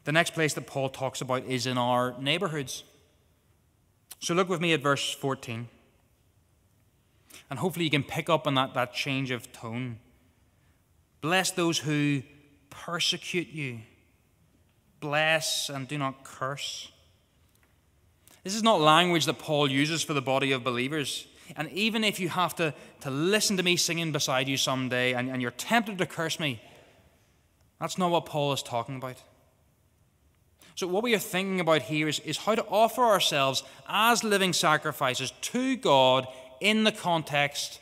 The 0.05 0.13
next 0.13 0.35
place 0.35 0.55
that 0.55 0.67
Paul 0.67 0.89
talks 0.89 1.21
about 1.21 1.45
is 1.45 1.67
in 1.67 1.79
our 1.79 2.15
neighborhoods. 2.21 2.85
So 4.21 4.35
look 4.35 4.49
with 4.49 4.61
me 4.61 4.73
at 4.73 4.81
verse 4.81 5.13
14. 5.13 5.69
And 7.51 7.59
hopefully 7.59 7.85
you 7.85 7.91
can 7.91 8.03
pick 8.03 8.29
up 8.29 8.47
on 8.47 8.55
that, 8.55 8.75
that 8.75 8.93
change 8.93 9.31
of 9.31 9.53
tone. 9.53 9.99
Bless 11.21 11.51
those 11.51 11.79
who 11.79 12.23
persecute 12.71 13.49
you. 13.49 13.81
Bless 15.01 15.69
and 15.69 15.89
do 15.89 15.97
not 15.97 16.25
curse. 16.25 16.91
This 18.45 18.55
is 18.55 18.63
not 18.63 18.81
language 18.81 19.27
that 19.27 19.39
Paul 19.39 19.71
uses 19.71 20.03
for 20.03 20.15
the 20.15 20.23
body 20.23 20.53
of 20.53 20.65
believers. 20.65 21.27
And 21.57 21.71
even 21.73 22.05
if 22.05 22.21
you 22.21 22.29
have 22.29 22.55
to, 22.57 22.75
to 23.01 23.11
listen 23.11 23.57
to 23.57 23.63
me 23.63 23.77
singing 23.77 24.13
beside 24.13 24.49
you 24.49 24.57
someday 24.57 25.15
and, 25.15 25.31
and 25.31 25.41
you're 25.41 25.51
tempted 25.53 25.99
to 25.99 26.07
curse 26.07 26.39
me, 26.39 26.61
that's 27.81 27.97
not 27.97 28.11
what 28.11 28.27
Paul 28.27 28.53
is 28.53 28.63
talking 28.63 28.97
about. 28.97 29.23
So, 30.75 30.87
what 30.87 31.03
we 31.03 31.15
are 31.15 31.19
thinking 31.19 31.59
about 31.59 31.83
here 31.83 32.07
is, 32.07 32.21
is 32.21 32.37
how 32.39 32.55
to 32.55 32.65
offer 32.67 33.03
ourselves 33.03 33.65
as 33.89 34.23
living 34.23 34.53
sacrifices 34.53 35.33
to 35.41 35.77
God 35.77 36.29
in 36.61 36.85
the 36.85 36.93
context 36.93 37.81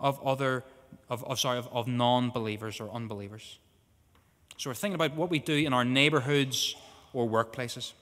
of 0.00 0.20
other, 0.26 0.64
of, 1.08 1.24
of 1.24 1.38
sorry, 1.38 1.58
of, 1.58 1.68
of 1.72 1.86
non 1.86 2.30
believers 2.30 2.80
or 2.80 2.90
unbelievers. 2.90 3.58
So, 4.56 4.70
we're 4.70 4.74
thinking 4.74 4.94
about 4.94 5.16
what 5.16 5.30
we 5.30 5.38
do 5.38 5.54
in 5.54 5.72
our 5.72 5.84
neighborhoods 5.84 6.76
or 7.12 7.28
workplaces. 7.28 7.92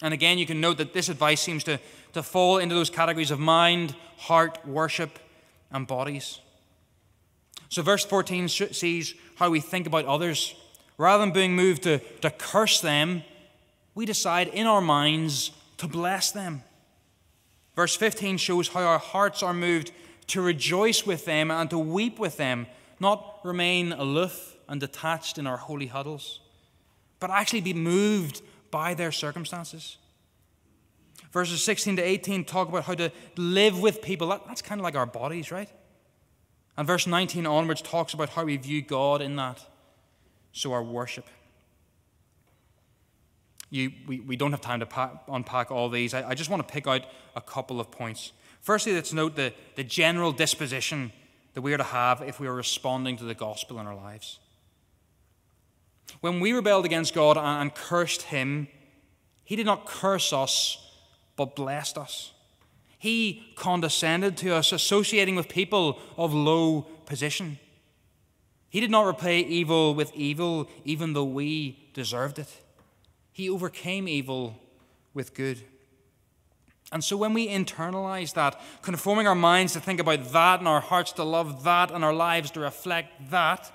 And 0.00 0.12
again, 0.12 0.38
you 0.38 0.46
can 0.46 0.60
note 0.60 0.78
that 0.78 0.92
this 0.92 1.08
advice 1.08 1.40
seems 1.40 1.64
to, 1.64 1.78
to 2.12 2.22
fall 2.22 2.58
into 2.58 2.74
those 2.74 2.90
categories 2.90 3.30
of 3.30 3.38
mind, 3.38 3.94
heart, 4.16 4.66
worship, 4.66 5.18
and 5.70 5.86
bodies. 5.86 6.40
So, 7.68 7.82
verse 7.82 8.04
14 8.04 8.48
sees 8.48 9.14
how 9.36 9.50
we 9.50 9.60
think 9.60 9.86
about 9.86 10.04
others 10.06 10.54
Rather 10.98 11.24
than 11.24 11.32
being 11.32 11.56
moved 11.56 11.82
to, 11.84 11.98
to 12.20 12.30
curse 12.30 12.80
them, 12.80 13.24
we 13.94 14.06
decide 14.06 14.48
in 14.48 14.66
our 14.66 14.80
minds 14.80 15.50
to 15.78 15.88
bless 15.88 16.30
them. 16.30 16.62
Verse 17.74 17.96
15 17.96 18.36
shows 18.36 18.68
how 18.68 18.82
our 18.82 18.98
hearts 18.98 19.42
are 19.42 19.54
moved 19.54 19.92
to 20.28 20.42
rejoice 20.42 21.06
with 21.06 21.24
them 21.24 21.50
and 21.50 21.68
to 21.70 21.78
weep 21.78 22.18
with 22.18 22.36
them, 22.36 22.66
not 23.00 23.40
remain 23.44 23.92
aloof 23.92 24.56
and 24.68 24.80
detached 24.80 25.38
in 25.38 25.46
our 25.46 25.56
holy 25.56 25.86
huddles, 25.86 26.40
but 27.18 27.30
actually 27.30 27.60
be 27.60 27.74
moved 27.74 28.42
by 28.70 28.94
their 28.94 29.12
circumstances. 29.12 29.98
Verses 31.32 31.62
16 31.64 31.96
to 31.96 32.02
18 32.02 32.44
talk 32.44 32.68
about 32.68 32.84
how 32.84 32.94
to 32.94 33.10
live 33.36 33.80
with 33.80 34.02
people. 34.02 34.28
That, 34.28 34.46
that's 34.46 34.62
kind 34.62 34.80
of 34.80 34.84
like 34.84 34.96
our 34.96 35.06
bodies, 35.06 35.50
right? 35.50 35.68
And 36.76 36.86
verse 36.86 37.06
19 37.06 37.46
onwards 37.46 37.82
talks 37.82 38.14
about 38.14 38.30
how 38.30 38.44
we 38.44 38.56
view 38.56 38.82
God 38.82 39.22
in 39.22 39.36
that 39.36 39.64
so 40.52 40.72
our 40.72 40.82
worship. 40.82 41.26
You, 43.72 43.90
we, 44.06 44.20
we 44.20 44.36
don't 44.36 44.50
have 44.50 44.60
time 44.60 44.80
to 44.80 44.86
pack, 44.86 45.12
unpack 45.28 45.70
all 45.70 45.88
these. 45.88 46.12
I, 46.12 46.28
I 46.28 46.34
just 46.34 46.50
want 46.50 46.68
to 46.68 46.70
pick 46.70 46.86
out 46.86 47.06
a 47.34 47.40
couple 47.40 47.80
of 47.80 47.90
points. 47.90 48.32
Firstly, 48.60 48.92
let's 48.92 49.14
note 49.14 49.34
the, 49.34 49.54
the 49.76 49.82
general 49.82 50.30
disposition 50.30 51.10
that 51.54 51.62
we 51.62 51.72
are 51.72 51.78
to 51.78 51.82
have 51.82 52.20
if 52.20 52.38
we 52.38 52.46
are 52.46 52.54
responding 52.54 53.16
to 53.16 53.24
the 53.24 53.34
gospel 53.34 53.80
in 53.80 53.86
our 53.86 53.94
lives. 53.94 54.40
When 56.20 56.38
we 56.38 56.52
rebelled 56.52 56.84
against 56.84 57.14
God 57.14 57.38
and, 57.38 57.46
and 57.46 57.74
cursed 57.74 58.22
Him, 58.22 58.68
He 59.42 59.56
did 59.56 59.64
not 59.64 59.86
curse 59.86 60.34
us, 60.34 60.76
but 61.36 61.56
blessed 61.56 61.96
us. 61.96 62.32
He 62.98 63.54
condescended 63.56 64.36
to 64.36 64.54
us, 64.54 64.70
associating 64.70 65.34
with 65.34 65.48
people 65.48 65.98
of 66.18 66.34
low 66.34 66.82
position. 67.06 67.58
He 68.68 68.80
did 68.80 68.90
not 68.90 69.06
repay 69.06 69.40
evil 69.40 69.94
with 69.94 70.14
evil, 70.14 70.68
even 70.84 71.14
though 71.14 71.24
we 71.24 71.88
deserved 71.94 72.38
it. 72.38 72.61
He 73.32 73.48
overcame 73.48 74.06
evil 74.06 74.58
with 75.14 75.34
good. 75.34 75.62
And 76.92 77.02
so 77.02 77.16
when 77.16 77.32
we 77.32 77.48
internalize 77.48 78.34
that, 78.34 78.60
conforming 78.82 79.26
our 79.26 79.34
minds 79.34 79.72
to 79.72 79.80
think 79.80 79.98
about 79.98 80.32
that 80.32 80.58
and 80.58 80.68
our 80.68 80.80
hearts 80.80 81.12
to 81.12 81.24
love 81.24 81.64
that 81.64 81.90
and 81.90 82.04
our 82.04 82.12
lives 82.12 82.50
to 82.52 82.60
reflect 82.60 83.30
that, 83.30 83.72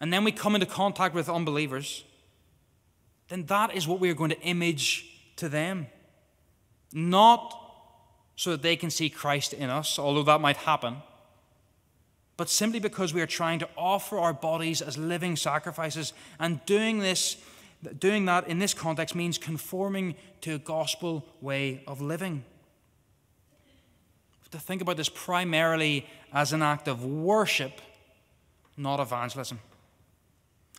and 0.00 0.12
then 0.12 0.24
we 0.24 0.32
come 0.32 0.54
into 0.54 0.66
contact 0.66 1.14
with 1.14 1.28
unbelievers, 1.30 2.04
then 3.28 3.46
that 3.46 3.74
is 3.74 3.88
what 3.88 4.00
we 4.00 4.10
are 4.10 4.14
going 4.14 4.30
to 4.30 4.40
image 4.42 5.06
to 5.36 5.48
them. 5.48 5.86
Not 6.92 7.58
so 8.36 8.50
that 8.50 8.62
they 8.62 8.76
can 8.76 8.90
see 8.90 9.08
Christ 9.08 9.54
in 9.54 9.70
us, 9.70 9.98
although 9.98 10.24
that 10.24 10.42
might 10.42 10.58
happen 10.58 10.96
but 12.36 12.48
simply 12.48 12.80
because 12.80 13.14
we 13.14 13.20
are 13.20 13.26
trying 13.26 13.60
to 13.60 13.68
offer 13.76 14.18
our 14.18 14.32
bodies 14.32 14.82
as 14.82 14.98
living 14.98 15.36
sacrifices. 15.36 16.12
And 16.40 16.64
doing 16.66 16.98
this, 16.98 17.36
doing 17.98 18.24
that 18.26 18.48
in 18.48 18.58
this 18.58 18.74
context 18.74 19.14
means 19.14 19.38
conforming 19.38 20.14
to 20.42 20.54
a 20.54 20.58
gospel 20.58 21.24
way 21.40 21.82
of 21.86 22.00
living. 22.00 22.44
To 24.50 24.60
think 24.60 24.80
about 24.80 24.96
this 24.96 25.08
primarily 25.08 26.06
as 26.32 26.52
an 26.52 26.62
act 26.62 26.86
of 26.86 27.04
worship, 27.04 27.80
not 28.76 29.00
evangelism. 29.00 29.58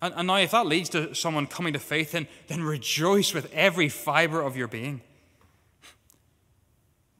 And, 0.01 0.13
and 0.15 0.27
now, 0.27 0.37
if 0.37 0.51
that 0.51 0.65
leads 0.65 0.89
to 0.89 1.13
someone 1.13 1.45
coming 1.47 1.73
to 1.73 1.79
faith, 1.79 2.13
then, 2.13 2.27
then 2.47 2.63
rejoice 2.63 3.33
with 3.33 3.51
every 3.53 3.89
fiber 3.89 4.41
of 4.41 4.55
your 4.55 4.69
being. 4.69 5.01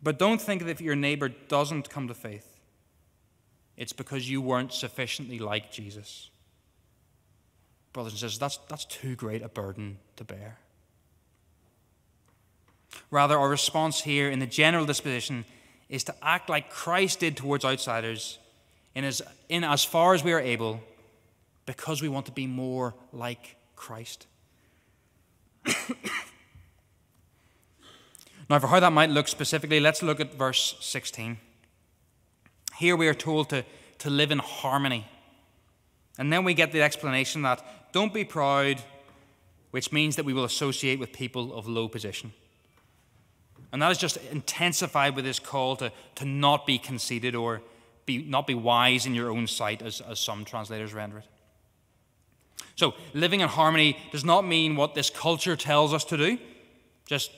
But 0.01 0.19
don't 0.19 0.41
think 0.41 0.63
that 0.63 0.69
if 0.69 0.79
your 0.79 0.95
neighbor 0.95 1.29
doesn't 1.29 1.89
come 1.89 2.07
to 2.07 2.13
faith, 2.13 2.59
it's 3.75 3.93
because 3.93 4.29
you 4.29 4.41
weren't 4.41 4.71
sufficiently 4.71 5.39
like 5.39 5.71
Jesus. 5.71 6.29
Brothers 7.95 8.11
and 8.11 8.19
sisters, 8.19 8.39
that's, 8.39 8.59
that's 8.67 8.83
too 8.83 9.15
great 9.15 9.41
a 9.41 9.47
burden 9.47 9.99
to 10.17 10.25
bear. 10.25 10.57
Rather, 13.09 13.39
our 13.39 13.47
response 13.47 14.01
here 14.01 14.29
in 14.29 14.39
the 14.39 14.45
general 14.45 14.85
disposition 14.85 15.45
is 15.87 16.03
to 16.03 16.15
act 16.21 16.49
like 16.49 16.69
Christ 16.69 17.21
did 17.21 17.37
towards 17.37 17.63
outsiders 17.63 18.37
in 18.95 19.05
as, 19.05 19.21
in 19.47 19.63
as 19.63 19.85
far 19.85 20.13
as 20.13 20.25
we 20.25 20.33
are 20.33 20.41
able 20.41 20.81
because 21.65 22.01
we 22.01 22.09
want 22.09 22.25
to 22.25 22.33
be 22.33 22.47
more 22.47 22.93
like 23.13 23.55
Christ. 23.77 24.27
now, 28.49 28.59
for 28.59 28.67
how 28.67 28.81
that 28.81 28.91
might 28.91 29.09
look 29.09 29.29
specifically, 29.29 29.79
let's 29.79 30.03
look 30.03 30.19
at 30.19 30.35
verse 30.35 30.75
16. 30.81 31.37
Here 32.77 32.97
we 32.97 33.07
are 33.07 33.13
told 33.13 33.51
to, 33.51 33.63
to 33.99 34.09
live 34.09 34.31
in 34.31 34.39
harmony. 34.39 35.07
And 36.17 36.31
then 36.31 36.43
we 36.43 36.53
get 36.53 36.71
the 36.71 36.81
explanation 36.81 37.41
that 37.43 37.84
don't 37.95 38.13
be 38.13 38.25
proud, 38.25 38.81
which 39.71 39.93
means 39.93 40.17
that 40.17 40.25
we 40.25 40.33
will 40.33 40.43
associate 40.43 40.99
with 40.99 41.13
people 41.13 41.53
of 41.53 41.65
low 41.65 41.87
position. 41.87 42.33
And 43.71 43.81
that 43.81 43.89
is 43.89 43.97
just 43.97 44.17
intensified 44.33 45.15
with 45.15 45.23
this 45.23 45.39
call 45.39 45.77
to, 45.77 45.93
to 46.15 46.25
not 46.25 46.67
be 46.67 46.77
conceited 46.77 47.35
or 47.35 47.61
be, 48.05 48.17
not 48.17 48.47
be 48.47 48.53
wise 48.53 49.05
in 49.05 49.15
your 49.15 49.31
own 49.31 49.47
sight, 49.47 49.81
as, 49.81 50.01
as 50.01 50.19
some 50.19 50.43
translators 50.43 50.93
render 50.93 51.19
it. 51.19 51.25
So, 52.75 52.95
living 53.13 53.39
in 53.39 53.47
harmony 53.47 53.97
does 54.11 54.25
not 54.25 54.45
mean 54.45 54.75
what 54.75 54.93
this 54.93 55.09
culture 55.09 55.55
tells 55.55 55.93
us 55.93 56.03
to 56.05 56.17
do. 56.17 56.37
Just 57.05 57.31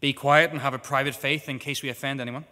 be 0.00 0.14
quiet 0.14 0.50
and 0.50 0.62
have 0.62 0.72
a 0.72 0.78
private 0.78 1.14
faith 1.14 1.46
in 1.46 1.58
case 1.58 1.82
we 1.82 1.90
offend 1.90 2.22
anyone. 2.22 2.46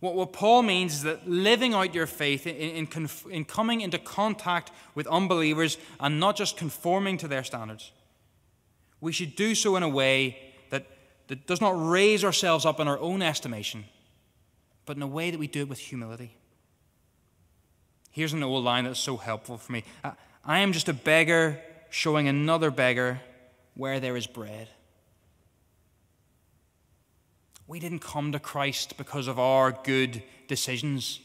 What, 0.00 0.14
what 0.14 0.32
Paul 0.32 0.62
means 0.62 0.94
is 0.94 1.02
that 1.02 1.28
living 1.28 1.74
out 1.74 1.94
your 1.94 2.06
faith 2.06 2.46
in, 2.46 2.54
in, 2.54 2.86
conf, 2.86 3.26
in 3.30 3.44
coming 3.44 3.80
into 3.80 3.98
contact 3.98 4.70
with 4.94 5.06
unbelievers 5.06 5.78
and 6.00 6.20
not 6.20 6.36
just 6.36 6.56
conforming 6.56 7.16
to 7.18 7.28
their 7.28 7.44
standards, 7.44 7.92
we 9.00 9.12
should 9.12 9.36
do 9.36 9.54
so 9.54 9.76
in 9.76 9.82
a 9.82 9.88
way 9.88 10.38
that, 10.70 10.86
that 11.28 11.46
does 11.46 11.60
not 11.60 11.72
raise 11.76 12.24
ourselves 12.24 12.64
up 12.64 12.80
in 12.80 12.88
our 12.88 12.98
own 12.98 13.22
estimation, 13.22 13.84
but 14.84 14.96
in 14.96 15.02
a 15.02 15.06
way 15.06 15.30
that 15.30 15.38
we 15.38 15.46
do 15.46 15.60
it 15.60 15.68
with 15.68 15.78
humility. 15.78 16.36
Here's 18.10 18.32
an 18.32 18.42
old 18.42 18.64
line 18.64 18.84
that's 18.84 19.00
so 19.00 19.16
helpful 19.16 19.58
for 19.58 19.72
me. 19.72 19.84
I 20.44 20.60
am 20.60 20.72
just 20.72 20.88
a 20.88 20.94
beggar 20.94 21.60
showing 21.90 22.28
another 22.28 22.70
beggar 22.70 23.20
where 23.74 24.00
there 24.00 24.16
is 24.16 24.26
bread. 24.26 24.68
We 27.66 27.80
didn't 27.80 27.98
come 28.00 28.32
to 28.32 28.38
Christ 28.38 28.96
because 28.96 29.26
of 29.26 29.38
our 29.38 29.72
good 29.72 30.22
decisions. 30.46 31.20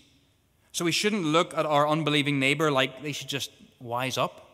So 0.72 0.86
we 0.86 0.92
shouldn't 0.92 1.24
look 1.24 1.54
at 1.56 1.66
our 1.66 1.88
unbelieving 1.88 2.40
neighbor 2.40 2.72
like 2.72 3.04
they 3.04 3.12
should 3.12 3.28
just 3.28 3.52
wise 3.80 4.18
up. 4.18 4.48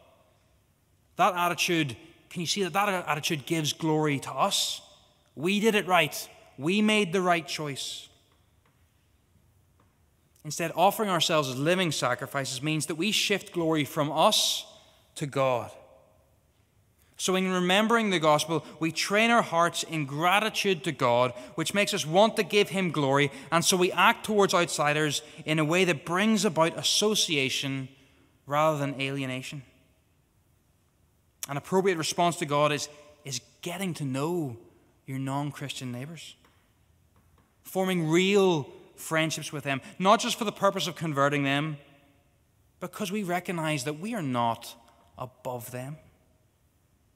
That 1.16 1.34
attitude, 1.36 1.96
can 2.30 2.42
you 2.42 2.48
see 2.48 2.64
that 2.64 2.74
that 2.74 3.08
attitude 3.08 3.46
gives 3.46 3.74
glory 3.74 4.20
to 4.20 4.32
us? 4.32 4.82
We 5.36 5.60
did 5.60 5.76
it 5.76 5.88
right. 5.88 6.30
We 6.58 6.82
made 6.82 7.14
the 7.14 7.22
right 7.22 7.48
choice. 7.48 8.10
Instead, 10.44 10.72
offering 10.76 11.10
ourselves 11.10 11.50
as 11.50 11.58
living 11.58 11.92
sacrifices 11.92 12.64
means 12.64 12.86
that 12.86 12.96
we 12.96 13.12
shift 13.12 13.52
glory 13.52 13.84
from 13.84 14.12
us 14.12 14.66
to 15.16 15.26
God. 15.26 15.72
So, 17.20 17.36
in 17.36 17.52
remembering 17.52 18.12
the 18.12 18.20
gospel, 18.20 18.64
we 18.80 18.92
train 18.92 19.32
our 19.32 19.42
hearts 19.42 19.82
in 19.82 20.06
gratitude 20.06 20.84
to 20.84 20.92
God, 20.92 21.34
which 21.56 21.74
makes 21.74 21.92
us 21.96 22.06
want 22.06 22.36
to 22.36 22.44
give 22.44 22.70
Him 22.70 22.92
glory. 22.92 23.32
And 23.52 23.66
so 23.66 23.76
we 23.76 23.92
act 23.92 24.24
towards 24.24 24.54
outsiders 24.54 25.24
in 25.44 25.58
a 25.58 25.66
way 25.66 25.84
that 25.86 26.06
brings 26.06 26.46
about 26.46 26.78
association 26.78 27.90
rather 28.46 28.78
than 28.78 29.02
alienation. 29.02 29.64
An 31.50 31.58
appropriate 31.58 31.98
response 31.98 32.36
to 32.38 32.46
God 32.46 32.72
is, 32.72 32.88
is 33.26 33.42
getting 33.64 33.96
to 33.96 34.06
know 34.06 34.56
your 35.08 35.18
non 35.18 35.52
Christian 35.52 35.92
neighbors, 35.92 36.36
forming 37.64 38.08
real 38.08 38.70
friendships 38.96 39.52
with 39.52 39.64
them, 39.64 39.82
not 39.98 40.20
just 40.20 40.38
for 40.38 40.46
the 40.46 40.52
purpose 40.52 40.86
of 40.86 40.96
converting 40.96 41.44
them, 41.44 41.78
because 42.80 43.12
we 43.12 43.24
recognize 43.24 43.86
that 43.86 44.00
we 44.00 44.14
are 44.14 44.22
not 44.22 44.76
above 45.18 45.72
them. 45.72 45.98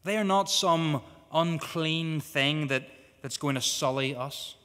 They 0.03 0.17
are 0.17 0.23
not 0.23 0.49
some 0.49 1.01
unclean 1.33 2.19
thing 2.19 2.67
that, 2.67 2.83
that's 3.21 3.37
going 3.37 3.55
to 3.55 3.61
sully 3.61 4.15
us. 4.15 4.55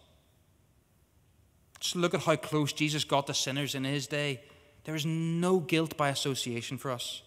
Just 1.80 1.96
look 1.96 2.14
at 2.14 2.22
how 2.22 2.36
close 2.36 2.72
Jesus 2.72 3.04
got 3.04 3.26
to 3.26 3.34
sinners 3.34 3.74
in 3.74 3.84
his 3.84 4.06
day. 4.06 4.40
There 4.84 4.94
is 4.94 5.04
no 5.04 5.58
guilt 5.58 5.96
by 5.96 6.08
association 6.08 6.78
for 6.78 6.90
us 6.90 7.22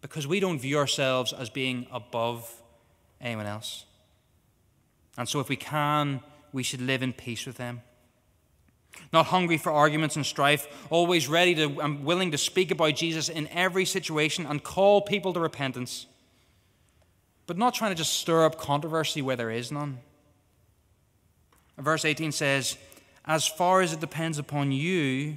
because 0.00 0.26
we 0.26 0.40
don't 0.40 0.58
view 0.58 0.78
ourselves 0.78 1.32
as 1.32 1.48
being 1.48 1.86
above 1.90 2.52
anyone 3.20 3.46
else. 3.46 3.86
And 5.16 5.28
so, 5.28 5.40
if 5.40 5.48
we 5.48 5.56
can, 5.56 6.20
we 6.52 6.62
should 6.62 6.80
live 6.80 7.02
in 7.02 7.12
peace 7.12 7.46
with 7.46 7.56
them 7.56 7.82
not 9.12 9.26
hungry 9.26 9.58
for 9.58 9.72
arguments 9.72 10.16
and 10.16 10.24
strife, 10.24 10.66
always 10.90 11.28
ready 11.28 11.54
to 11.54 11.80
and 11.80 12.04
willing 12.04 12.30
to 12.30 12.38
speak 12.38 12.70
about 12.70 12.94
Jesus 12.94 13.28
in 13.28 13.48
every 13.48 13.84
situation 13.84 14.46
and 14.46 14.62
call 14.62 15.02
people 15.02 15.32
to 15.32 15.40
repentance, 15.40 16.06
but 17.46 17.58
not 17.58 17.74
trying 17.74 17.90
to 17.90 17.96
just 17.96 18.14
stir 18.14 18.44
up 18.44 18.58
controversy 18.58 19.22
where 19.22 19.36
there 19.36 19.50
is 19.50 19.72
none. 19.72 19.98
Verse 21.78 22.04
18 22.04 22.32
says, 22.32 22.76
As 23.24 23.46
far 23.46 23.80
as 23.80 23.92
it 23.92 24.00
depends 24.00 24.38
upon 24.38 24.72
you, 24.72 25.36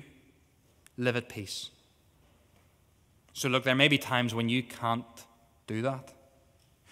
live 0.98 1.16
at 1.16 1.30
peace. 1.30 1.70
So, 3.34 3.50
look, 3.50 3.64
there 3.64 3.76
may 3.76 3.88
be 3.88 3.98
times 3.98 4.34
when 4.34 4.48
you 4.48 4.64
can't 4.64 5.06
do 5.68 5.82
that. 5.82 6.14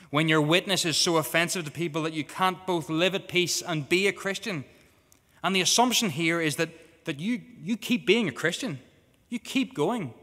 When 0.10 0.28
your 0.28 0.42
witness 0.42 0.86
is 0.86 0.98
so 0.98 1.18
offensive 1.18 1.66
to 1.66 1.72
people 1.72 2.04
that 2.04 2.14
you 2.14 2.24
can't 2.24 2.66
both 2.68 2.90
live 2.90 3.16
at 3.16 3.28
peace 3.28 3.62
and 3.62 3.88
be 3.88 4.08
a 4.08 4.14
Christian. 4.14 4.66
And 5.44 5.56
the 5.56 5.62
assumption 5.62 6.10
here 6.10 6.40
is 6.40 6.58
that, 6.58 6.70
that 7.06 7.20
you, 7.20 7.42
you 7.62 7.78
keep 7.78 8.06
being 8.06 8.28
a 8.28 8.32
Christian, 8.32 8.80
you 9.30 9.40
keep 9.40 9.74
going. 9.74 10.14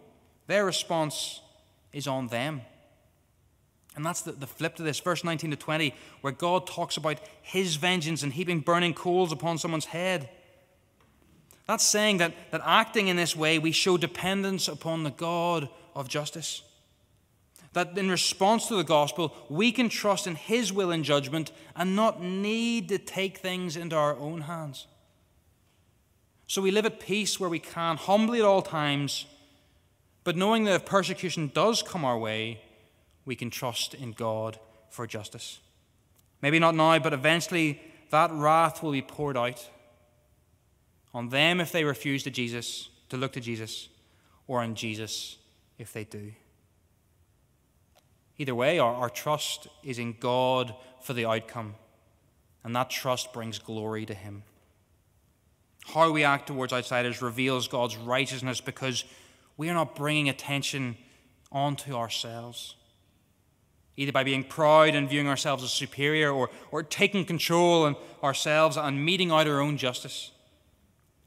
Their 0.46 0.64
response 0.64 1.40
is 1.92 2.06
on 2.06 2.28
them. 2.28 2.62
And 3.96 4.06
that's 4.06 4.22
the, 4.22 4.32
the 4.32 4.46
flip 4.46 4.76
to 4.76 4.82
this, 4.82 5.00
verse 5.00 5.24
19 5.24 5.50
to 5.50 5.56
20, 5.56 5.94
where 6.20 6.32
God 6.32 6.66
talks 6.66 6.96
about 6.96 7.20
his 7.42 7.76
vengeance 7.76 8.22
and 8.22 8.32
heaping 8.32 8.60
burning 8.60 8.94
coals 8.94 9.32
upon 9.32 9.58
someone's 9.58 9.86
head. 9.86 10.28
That's 11.66 11.84
saying 11.84 12.18
that, 12.18 12.34
that 12.50 12.62
acting 12.64 13.08
in 13.08 13.16
this 13.16 13.34
way, 13.34 13.58
we 13.58 13.72
show 13.72 13.96
dependence 13.96 14.68
upon 14.68 15.04
the 15.04 15.10
God 15.10 15.68
of 15.94 16.08
justice. 16.08 16.62
That 17.72 17.96
in 17.96 18.10
response 18.10 18.66
to 18.68 18.76
the 18.76 18.84
gospel, 18.84 19.34
we 19.48 19.70
can 19.70 19.88
trust 19.88 20.26
in 20.26 20.34
his 20.34 20.72
will 20.72 20.90
and 20.90 21.04
judgment 21.04 21.52
and 21.76 21.94
not 21.94 22.22
need 22.22 22.88
to 22.88 22.98
take 22.98 23.38
things 23.38 23.76
into 23.76 23.96
our 23.96 24.16
own 24.16 24.42
hands. 24.42 24.86
So 26.48 26.60
we 26.60 26.72
live 26.72 26.86
at 26.86 26.98
peace 26.98 27.38
where 27.38 27.48
we 27.48 27.60
can, 27.60 27.96
humbly 27.96 28.40
at 28.40 28.44
all 28.44 28.62
times, 28.62 29.26
but 30.24 30.36
knowing 30.36 30.64
that 30.64 30.74
if 30.74 30.84
persecution 30.84 31.52
does 31.54 31.80
come 31.80 32.04
our 32.04 32.18
way, 32.18 32.60
we 33.30 33.36
can 33.36 33.48
trust 33.48 33.94
in 33.94 34.10
God 34.10 34.58
for 34.88 35.06
justice. 35.06 35.60
Maybe 36.42 36.58
not 36.58 36.74
now, 36.74 36.98
but 36.98 37.12
eventually 37.12 37.80
that 38.10 38.32
wrath 38.32 38.82
will 38.82 38.90
be 38.90 39.02
poured 39.02 39.36
out 39.36 39.70
on 41.14 41.28
them 41.28 41.60
if 41.60 41.70
they 41.70 41.84
refuse 41.84 42.24
to 42.24 42.30
Jesus, 42.32 42.88
to 43.08 43.16
look 43.16 43.32
to 43.34 43.40
Jesus, 43.40 43.88
or 44.48 44.60
on 44.62 44.74
Jesus 44.74 45.36
if 45.78 45.92
they 45.92 46.02
do. 46.02 46.32
Either 48.36 48.56
way, 48.56 48.80
our, 48.80 48.92
our 48.96 49.08
trust 49.08 49.68
is 49.84 50.00
in 50.00 50.16
God 50.18 50.74
for 51.00 51.12
the 51.12 51.26
outcome, 51.26 51.76
and 52.64 52.74
that 52.74 52.90
trust 52.90 53.32
brings 53.32 53.60
glory 53.60 54.04
to 54.06 54.14
Him. 54.14 54.42
How 55.84 56.10
we 56.10 56.24
act 56.24 56.48
towards 56.48 56.72
outsiders 56.72 57.22
reveals 57.22 57.68
God's 57.68 57.96
righteousness 57.96 58.60
because 58.60 59.04
we 59.56 59.68
are 59.68 59.74
not 59.74 59.94
bringing 59.94 60.28
attention 60.28 60.96
onto 61.52 61.94
ourselves, 61.94 62.74
either 63.96 64.12
by 64.12 64.24
being 64.24 64.44
proud 64.44 64.94
and 64.94 65.08
viewing 65.08 65.28
ourselves 65.28 65.62
as 65.62 65.72
superior 65.72 66.30
or, 66.30 66.50
or 66.70 66.82
taking 66.82 67.24
control 67.24 67.86
in 67.86 67.96
ourselves 68.22 68.76
and 68.76 69.04
meting 69.04 69.30
out 69.30 69.46
our 69.46 69.60
own 69.60 69.76
justice. 69.76 70.30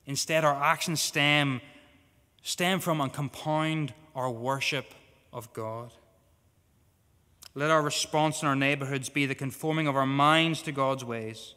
Instead, 0.06 0.44
our 0.44 0.56
actions 0.56 1.02
stem, 1.02 1.62
stem 2.42 2.80
from 2.80 3.00
and 3.00 3.14
compound 3.14 3.94
our 4.16 4.30
worship 4.30 4.94
of 5.32 5.52
God. 5.54 5.94
Let 7.56 7.70
our 7.70 7.82
response 7.82 8.42
in 8.42 8.48
our 8.48 8.56
neighborhoods 8.56 9.10
be 9.10 9.26
the 9.26 9.36
conforming 9.36 9.88
of 9.88 9.96
our 9.96 10.06
minds 10.06 10.62
to 10.64 10.72
God's 10.72 11.06
ways 11.06 11.54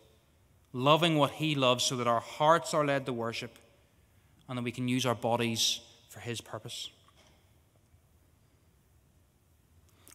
loving 0.72 1.16
what 1.16 1.30
He 1.32 1.54
loves 1.54 1.84
so 1.84 1.96
that 1.96 2.06
our 2.06 2.20
hearts 2.20 2.74
are 2.74 2.84
led 2.84 3.06
to 3.06 3.12
worship 3.12 3.58
and 4.46 4.58
that 4.58 4.62
we 4.62 4.72
can 4.72 4.88
use 4.88 5.06
our 5.06 5.14
bodies 5.14 5.80
for 6.10 6.20
His 6.20 6.40
purpose. 6.40 6.90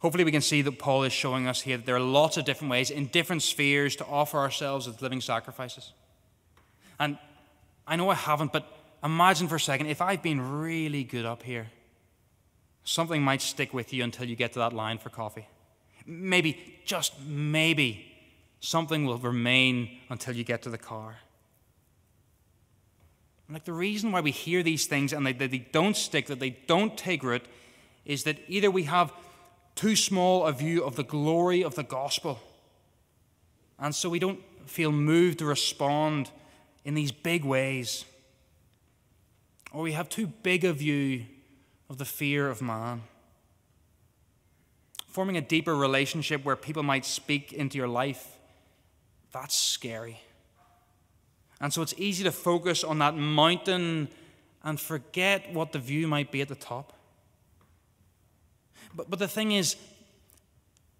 Hopefully, 0.01 0.23
we 0.23 0.31
can 0.31 0.41
see 0.41 0.63
that 0.63 0.79
Paul 0.79 1.03
is 1.03 1.13
showing 1.13 1.47
us 1.47 1.61
here 1.61 1.77
that 1.77 1.85
there 1.85 1.95
are 1.95 1.99
lots 1.99 2.35
of 2.35 2.43
different 2.43 2.71
ways 2.71 2.89
in 2.89 3.05
different 3.05 3.43
spheres 3.43 3.95
to 3.97 4.05
offer 4.05 4.39
ourselves 4.39 4.87
as 4.87 4.99
living 4.99 5.21
sacrifices. 5.21 5.93
And 6.99 7.19
I 7.85 7.95
know 7.97 8.09
I 8.09 8.15
haven't, 8.15 8.51
but 8.51 8.65
imagine 9.03 9.47
for 9.47 9.55
a 9.55 9.59
second 9.59 9.87
if 9.87 10.01
I've 10.01 10.23
been 10.23 10.59
really 10.59 11.03
good 11.03 11.25
up 11.25 11.43
here, 11.43 11.69
something 12.83 13.21
might 13.21 13.43
stick 13.43 13.75
with 13.75 13.93
you 13.93 14.03
until 14.03 14.25
you 14.25 14.35
get 14.35 14.53
to 14.53 14.59
that 14.59 14.73
line 14.73 14.97
for 14.97 15.09
coffee. 15.09 15.47
Maybe, 16.07 16.81
just 16.83 17.13
maybe, 17.21 18.11
something 18.59 19.05
will 19.05 19.19
remain 19.19 19.99
until 20.09 20.35
you 20.35 20.43
get 20.43 20.63
to 20.63 20.71
the 20.71 20.79
car. 20.79 21.17
Like 23.51 23.65
the 23.65 23.73
reason 23.73 24.11
why 24.11 24.21
we 24.21 24.31
hear 24.31 24.63
these 24.63 24.87
things 24.87 25.13
and 25.13 25.27
they, 25.27 25.33
they 25.33 25.59
don't 25.59 25.95
stick, 25.95 26.25
that 26.25 26.39
they 26.39 26.51
don't 26.65 26.97
take 26.97 27.21
root, 27.21 27.43
is 28.03 28.23
that 28.23 28.37
either 28.47 28.71
we 28.71 28.83
have 28.83 29.13
too 29.75 29.95
small 29.95 30.45
a 30.45 30.51
view 30.51 30.83
of 30.83 30.95
the 30.95 31.03
glory 31.03 31.63
of 31.63 31.75
the 31.75 31.83
gospel, 31.83 32.39
and 33.79 33.95
so 33.95 34.09
we 34.09 34.19
don't 34.19 34.39
feel 34.65 34.91
moved 34.91 35.39
to 35.39 35.45
respond 35.45 36.29
in 36.85 36.93
these 36.93 37.11
big 37.11 37.43
ways, 37.43 38.05
or 39.71 39.81
we 39.81 39.93
have 39.93 40.09
too 40.09 40.27
big 40.27 40.63
a 40.63 40.73
view 40.73 41.25
of 41.89 41.97
the 41.97 42.05
fear 42.05 42.49
of 42.49 42.61
man. 42.61 43.01
Forming 45.07 45.35
a 45.35 45.41
deeper 45.41 45.75
relationship 45.75 46.45
where 46.45 46.55
people 46.55 46.83
might 46.83 47.05
speak 47.05 47.51
into 47.51 47.77
your 47.77 47.87
life, 47.87 48.37
that's 49.33 49.55
scary. 49.55 50.21
And 51.59 51.71
so 51.73 51.81
it's 51.81 51.93
easy 51.97 52.23
to 52.23 52.31
focus 52.31 52.83
on 52.83 52.99
that 52.99 53.15
mountain 53.15 54.07
and 54.63 54.79
forget 54.79 55.53
what 55.53 55.71
the 55.71 55.79
view 55.79 56.07
might 56.07 56.31
be 56.31 56.41
at 56.41 56.47
the 56.47 56.55
top. 56.55 56.93
But, 58.95 59.09
but 59.09 59.19
the 59.19 59.27
thing 59.27 59.51
is, 59.51 59.75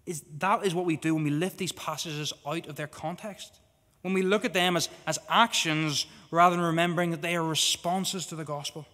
is 0.06 0.22
that 0.38 0.64
is 0.64 0.74
what 0.74 0.84
we 0.84 0.96
do 0.96 1.14
when 1.14 1.24
we 1.24 1.30
lift 1.30 1.58
these 1.58 1.72
passages 1.72 2.32
out 2.46 2.66
of 2.66 2.76
their 2.76 2.86
context. 2.86 3.60
When 4.02 4.14
we 4.14 4.22
look 4.22 4.44
at 4.44 4.52
them 4.52 4.76
as, 4.76 4.88
as 5.06 5.18
actions 5.28 6.06
rather 6.30 6.56
than 6.56 6.64
remembering 6.64 7.12
that 7.12 7.22
they 7.22 7.36
are 7.36 7.44
responses 7.44 8.26
to 8.26 8.36
the 8.36 8.44
gospel. 8.44 8.86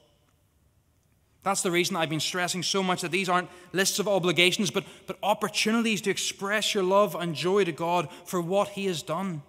That's 1.42 1.62
the 1.62 1.70
reason 1.70 1.96
I've 1.96 2.10
been 2.10 2.20
stressing 2.20 2.62
so 2.62 2.82
much 2.82 3.00
that 3.00 3.10
these 3.10 3.28
aren't 3.28 3.48
lists 3.72 3.98
of 3.98 4.08
obligations, 4.08 4.70
but, 4.70 4.84
but 5.06 5.16
opportunities 5.22 6.02
to 6.02 6.10
express 6.10 6.74
your 6.74 6.82
love 6.82 7.14
and 7.14 7.34
joy 7.34 7.64
to 7.64 7.72
God 7.72 8.08
for 8.26 8.40
what 8.40 8.68
He 8.68 8.86
has 8.86 9.02
done. 9.02 9.42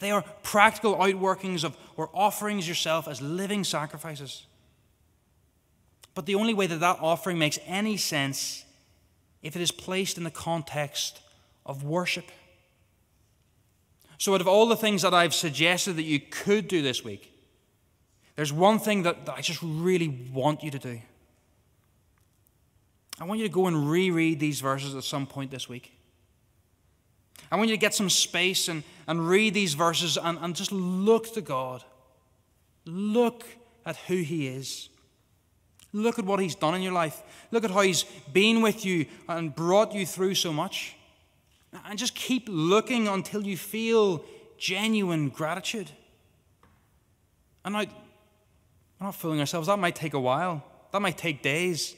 They 0.00 0.10
are 0.10 0.24
practical 0.42 0.96
outworkings 0.96 1.64
of 1.64 1.76
or 1.96 2.08
offerings 2.14 2.66
yourself 2.66 3.06
as 3.06 3.20
living 3.20 3.62
sacrifices. 3.62 4.46
But 6.14 6.26
the 6.26 6.34
only 6.34 6.54
way 6.54 6.66
that 6.66 6.80
that 6.80 6.98
offering 7.00 7.38
makes 7.38 7.58
any 7.66 7.96
sense 7.96 8.64
if 9.42 9.56
it 9.56 9.62
is 9.62 9.70
placed 9.70 10.18
in 10.18 10.24
the 10.24 10.30
context 10.30 11.20
of 11.64 11.84
worship. 11.84 12.30
So, 14.18 14.34
out 14.34 14.40
of 14.40 14.46
all 14.46 14.66
the 14.66 14.76
things 14.76 15.02
that 15.02 15.14
I've 15.14 15.34
suggested 15.34 15.94
that 15.94 16.04
you 16.04 16.20
could 16.20 16.68
do 16.68 16.80
this 16.82 17.02
week, 17.02 17.32
there's 18.36 18.52
one 18.52 18.78
thing 18.78 19.02
that, 19.02 19.26
that 19.26 19.34
I 19.34 19.40
just 19.40 19.60
really 19.62 20.08
want 20.32 20.62
you 20.62 20.70
to 20.70 20.78
do. 20.78 21.00
I 23.20 23.24
want 23.24 23.40
you 23.40 23.46
to 23.46 23.52
go 23.52 23.66
and 23.66 23.90
reread 23.90 24.40
these 24.40 24.60
verses 24.60 24.94
at 24.94 25.04
some 25.04 25.26
point 25.26 25.50
this 25.50 25.68
week. 25.68 25.92
I 27.50 27.56
want 27.56 27.68
you 27.68 27.76
to 27.76 27.80
get 27.80 27.94
some 27.94 28.08
space 28.08 28.68
and, 28.68 28.82
and 29.06 29.28
read 29.28 29.54
these 29.54 29.74
verses 29.74 30.16
and, 30.16 30.38
and 30.40 30.56
just 30.56 30.72
look 30.72 31.32
to 31.34 31.40
God. 31.40 31.84
Look 32.84 33.44
at 33.84 33.96
who 33.96 34.16
He 34.16 34.46
is. 34.46 34.88
Look 35.92 36.18
at 36.18 36.24
what 36.24 36.40
He's 36.40 36.54
done 36.54 36.74
in 36.74 36.82
your 36.82 36.92
life. 36.92 37.22
Look 37.50 37.64
at 37.64 37.70
how 37.70 37.82
He's 37.82 38.04
been 38.32 38.62
with 38.62 38.84
you 38.84 39.06
and 39.28 39.54
brought 39.54 39.92
you 39.92 40.06
through 40.06 40.34
so 40.34 40.52
much. 40.52 40.96
And 41.86 41.98
just 41.98 42.14
keep 42.14 42.46
looking 42.48 43.08
until 43.08 43.46
you 43.46 43.56
feel 43.56 44.24
genuine 44.58 45.28
gratitude. 45.28 45.90
And 47.64 47.76
I, 47.76 47.86
we're 49.00 49.06
not 49.06 49.14
fooling 49.14 49.40
ourselves. 49.40 49.68
That 49.68 49.78
might 49.78 49.94
take 49.94 50.14
a 50.14 50.20
while, 50.20 50.64
that 50.92 51.00
might 51.00 51.18
take 51.18 51.42
days. 51.42 51.94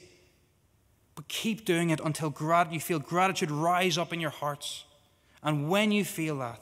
But 1.15 1.29
keep 1.29 1.63
doing 1.63 1.91
it 1.91 2.01
until 2.03 2.33
you 2.71 2.79
feel 2.79 2.99
gratitude 2.99 3.49
rise 3.49 3.97
up 3.97 4.11
in 4.11 4.19
your 4.19 4.31
hearts. 4.31 4.83
And 5.41 5.69
when 5.69 5.91
you 5.91 6.03
feel 6.03 6.39
that, 6.39 6.61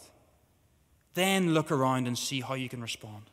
then 1.15 1.53
look 1.53 1.71
around 1.71 2.07
and 2.07 2.17
see 2.17 2.41
how 2.41 2.53
you 2.53 2.69
can 2.69 2.81
respond. 2.81 3.23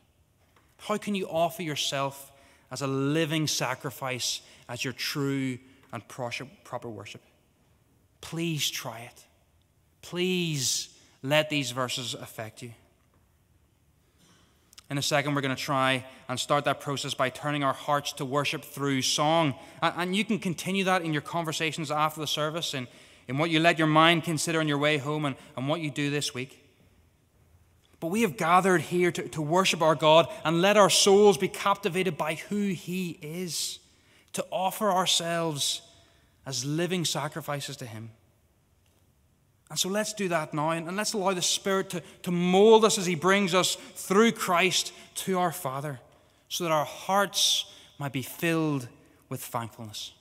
How 0.77 0.97
can 0.97 1.13
you 1.13 1.27
offer 1.27 1.61
yourself 1.61 2.30
as 2.71 2.81
a 2.81 2.87
living 2.87 3.47
sacrifice 3.47 4.41
as 4.69 4.83
your 4.83 4.93
true 4.93 5.57
and 5.91 6.07
proper 6.07 6.89
worship? 6.89 7.21
Please 8.21 8.69
try 8.69 8.99
it. 8.99 9.25
Please 10.01 10.89
let 11.21 11.49
these 11.49 11.71
verses 11.71 12.13
affect 12.13 12.61
you. 12.61 12.71
In 14.89 14.97
a 14.97 15.01
second, 15.01 15.35
we're 15.35 15.41
going 15.41 15.55
to 15.55 15.61
try 15.61 16.05
and 16.27 16.37
start 16.37 16.65
that 16.65 16.81
process 16.81 17.13
by 17.13 17.29
turning 17.29 17.63
our 17.63 17.73
hearts 17.73 18.11
to 18.13 18.25
worship 18.25 18.63
through 18.63 19.01
song. 19.03 19.55
And 19.81 20.13
you 20.13 20.25
can 20.25 20.37
continue 20.37 20.83
that 20.83 21.01
in 21.01 21.13
your 21.13 21.21
conversations 21.21 21.89
after 21.91 22.19
the 22.19 22.27
service 22.27 22.73
and 22.73 22.87
in 23.29 23.37
what 23.37 23.49
you 23.49 23.61
let 23.61 23.77
your 23.77 23.87
mind 23.87 24.25
consider 24.25 24.59
on 24.59 24.67
your 24.67 24.77
way 24.77 24.97
home 24.97 25.23
and, 25.23 25.37
and 25.55 25.69
what 25.69 25.79
you 25.79 25.91
do 25.91 26.09
this 26.09 26.33
week. 26.33 26.60
But 28.01 28.07
we 28.07 28.23
have 28.23 28.35
gathered 28.35 28.81
here 28.81 29.11
to, 29.11 29.29
to 29.29 29.41
worship 29.41 29.81
our 29.81 29.95
God 29.95 30.27
and 30.43 30.59
let 30.59 30.75
our 30.75 30.89
souls 30.89 31.37
be 31.37 31.47
captivated 31.47 32.17
by 32.17 32.33
who 32.33 32.69
He 32.69 33.19
is, 33.21 33.79
to 34.33 34.45
offer 34.51 34.91
ourselves 34.91 35.83
as 36.45 36.65
living 36.65 37.05
sacrifices 37.05 37.77
to 37.77 37.85
Him. 37.85 38.09
And 39.69 39.77
so 39.77 39.87
let's 39.87 40.13
do 40.13 40.27
that 40.29 40.53
now, 40.53 40.71
and 40.71 40.97
let's 40.97 41.13
allow 41.13 41.33
the 41.33 41.43
Spirit 41.43 41.91
to, 41.91 42.01
to 42.23 42.31
mold 42.31 42.83
us 42.83 42.97
as 42.97 43.05
He 43.05 43.15
brings 43.15 43.53
us 43.53 43.75
through 43.75 44.31
Christ 44.31 44.91
to 45.15 45.37
our 45.37 45.51
Father, 45.51 45.99
so 46.49 46.63
that 46.63 46.71
our 46.71 46.85
hearts 46.85 47.71
might 47.99 48.11
be 48.11 48.23
filled 48.23 48.87
with 49.29 49.41
thankfulness. 49.41 50.13